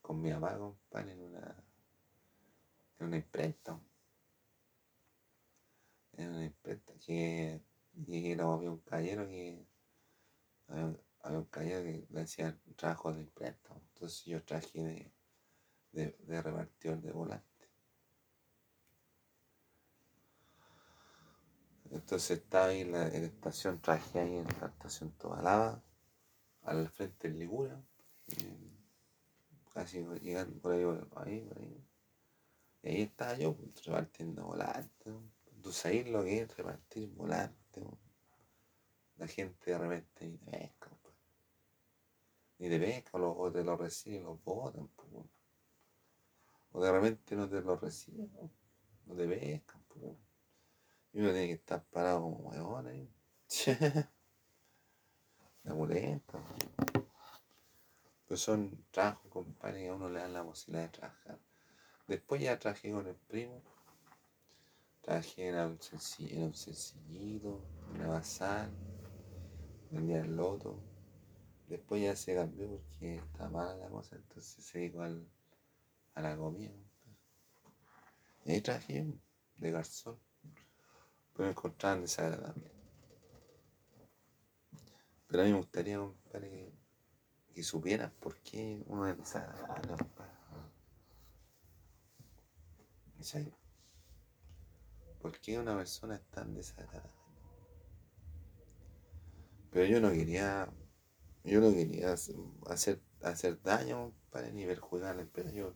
con 0.00 0.20
mi 0.20 0.32
papá, 0.32 0.56
compadre, 0.56 1.12
en 1.12 1.20
una, 1.20 1.64
en 3.00 3.06
una 3.06 3.16
imprenta. 3.16 3.78
En 6.12 6.28
una 6.28 6.44
imprenta 6.44 6.94
que 7.04 7.60
llegué, 8.06 8.36
no, 8.36 8.52
había 8.52 8.70
un 8.70 8.80
caballero 8.80 9.26
que 9.26 9.66
había, 10.68 11.38
un 11.38 11.44
caballero 11.46 11.82
que 11.82 12.06
le 12.08 12.20
hacía 12.20 12.56
trabajo 12.76 13.12
de 13.12 13.22
imprenta. 13.22 13.74
Entonces 13.74 14.24
yo 14.24 14.42
trabajé 14.44 14.82
de, 14.82 15.12
de, 15.92 16.16
de 16.20 16.42
repartidor 16.42 17.00
de. 17.02 17.12
Entonces 21.90 22.38
estaba 22.38 22.66
ahí 22.66 22.80
en 22.80 22.92
la, 22.92 23.06
estación, 23.08 23.80
traje 23.80 24.20
ahí 24.20 24.36
en 24.36 24.46
la 24.60 24.68
estación 24.68 25.12
Tobalaba, 25.12 25.82
al 26.62 26.88
frente 26.88 27.28
del 27.28 27.38
Ligura, 27.38 27.80
casi 29.72 30.04
llegando 30.20 30.60
por 30.60 30.72
ahí, 30.72 30.84
por 30.84 31.28
ahí, 31.28 31.40
por 31.40 31.58
ahí. 31.58 31.84
Y 32.82 32.88
ahí 32.88 33.02
estaba 33.02 33.36
yo 33.36 33.54
pues, 33.56 33.84
repartiendo 33.84 34.44
volantes. 34.44 35.14
Tú 35.62 35.72
sabes 35.72 36.08
lo 36.08 36.24
que 36.24 36.42
es 36.42 36.56
repartir 36.56 37.08
volantes. 37.10 37.84
La 39.16 39.26
gente 39.26 39.70
de 39.70 39.78
repente 39.78 40.26
ni 40.26 40.36
te 40.38 40.50
pesca, 40.50 40.90
pues. 41.00 41.14
ni 42.58 42.68
te 42.68 42.78
pesca, 42.80 43.18
o, 43.18 43.52
te 43.52 43.62
lo 43.62 43.76
reciben 43.76 44.20
y 44.20 44.24
los 44.24 44.42
botan. 44.42 44.88
Pues, 44.88 45.26
o 46.72 46.82
de 46.82 46.92
repente 46.92 47.36
no 47.36 47.48
te 47.48 47.60
lo 47.60 47.76
reciben, 47.76 48.30
no 49.06 49.14
te 49.14 49.28
pescan. 49.28 49.84
Y 51.14 51.20
uno 51.20 51.30
tiene 51.30 51.46
que 51.46 51.52
estar 51.52 51.84
parado 51.84 52.22
como 52.22 52.50
huevón 52.50 52.88
ahí. 52.88 53.08
La 55.62 55.72
muleta. 55.72 56.40
Pues 58.26 58.40
son 58.40 58.84
trabajos, 58.90 59.30
compadre, 59.30 59.82
que 59.82 59.88
a 59.90 59.94
uno 59.94 60.10
le 60.10 60.18
dan 60.18 60.32
la 60.32 60.42
posibilidad 60.42 60.86
de 60.86 60.98
trabajar. 60.98 61.38
Después 62.08 62.42
ya 62.42 62.58
trabajé 62.58 62.90
con 62.90 63.06
el 63.06 63.14
primo. 63.14 63.62
Trabajé 65.02 65.50
en 65.50 65.54
un, 65.54 65.78
en 66.18 66.42
un 66.42 66.54
sencillito, 66.54 67.64
en 67.94 68.08
basal, 68.08 68.72
vendía 69.92 70.18
el 70.18 70.34
loto. 70.34 70.82
Después 71.68 72.02
ya 72.02 72.16
se 72.16 72.34
cambió 72.34 72.68
porque 72.68 73.16
estaba 73.16 73.50
mala 73.50 73.76
la 73.76 73.88
cosa, 73.88 74.16
entonces 74.16 74.64
se 74.64 74.78
dedicó 74.78 75.02
al, 75.02 75.28
a 76.14 76.22
la 76.22 76.36
comida. 76.36 76.74
Y 78.44 78.52
ahí 78.52 78.60
trabajé 78.60 79.06
de 79.58 79.70
garzón 79.70 80.23
pero 81.34 81.48
encontraban 81.48 82.02
desagradable. 82.02 82.70
Pero 85.26 85.42
a 85.42 85.46
mí 85.46 85.52
me 85.52 85.58
gustaría, 85.58 85.98
compadre, 85.98 86.72
que, 87.52 87.62
supieran 87.62 88.12
por 88.20 88.36
qué 88.38 88.82
uno 88.86 89.06
es 89.08 89.18
desagradable, 89.18 89.96
¿Por 95.20 95.40
qué 95.40 95.58
una 95.58 95.76
persona 95.76 96.16
es 96.16 96.22
tan 96.30 96.54
desagradable? 96.54 97.10
Pero 99.70 99.86
yo 99.86 100.00
no 100.00 100.10
quería, 100.10 100.68
yo 101.42 101.60
no 101.60 101.72
quería 101.72 102.12
hacer, 102.12 103.00
hacer 103.22 103.62
daño, 103.62 104.12
para 104.30 104.50
ni 104.50 104.66
perjudicarle, 104.66 105.26
pero 105.26 105.50
yo, 105.50 105.74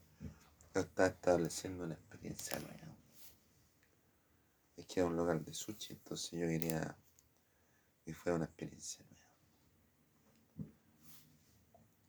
yo 0.75 0.81
estaba 0.81 1.09
estableciendo 1.09 1.85
una 1.85 1.94
experiencia 1.94 2.59
nueva 2.61 2.98
es 4.79 4.87
que 4.87 5.01
era 5.01 5.09
un 5.09 5.17
local 5.17 5.45
de 5.45 5.53
sushi, 5.53 5.95
entonces 5.95 6.31
yo 6.31 6.47
quería 6.47 6.97
que 8.05 8.14
fuera 8.14 8.37
una 8.37 8.45
experiencia 8.45 9.05
nueva. 9.11 10.71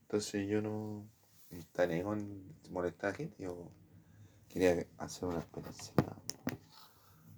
Entonces 0.01 0.47
yo 0.47 0.62
no 0.62 1.10
estaré 1.49 2.03
con 2.03 2.55
molestar 2.69 3.12
a 3.12 3.15
gente, 3.15 3.43
yo 3.43 3.71
quería 4.47 4.86
hacer 4.97 5.27
una 5.27 5.39
experiencia. 5.39 5.93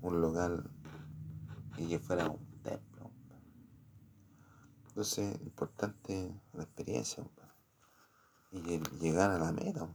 Un 0.02 0.20
local 0.20 0.70
y 1.78 1.88
que 1.88 2.00
fuera 2.00 2.28
un 2.28 2.62
templo. 2.62 3.12
Entonces, 4.88 5.40
importante 5.42 6.34
la 6.54 6.64
experiencia 6.64 7.24
y 8.52 8.80
llegar 9.00 9.32
a 9.32 9.40
la 9.40 9.52
meta. 9.52 9.88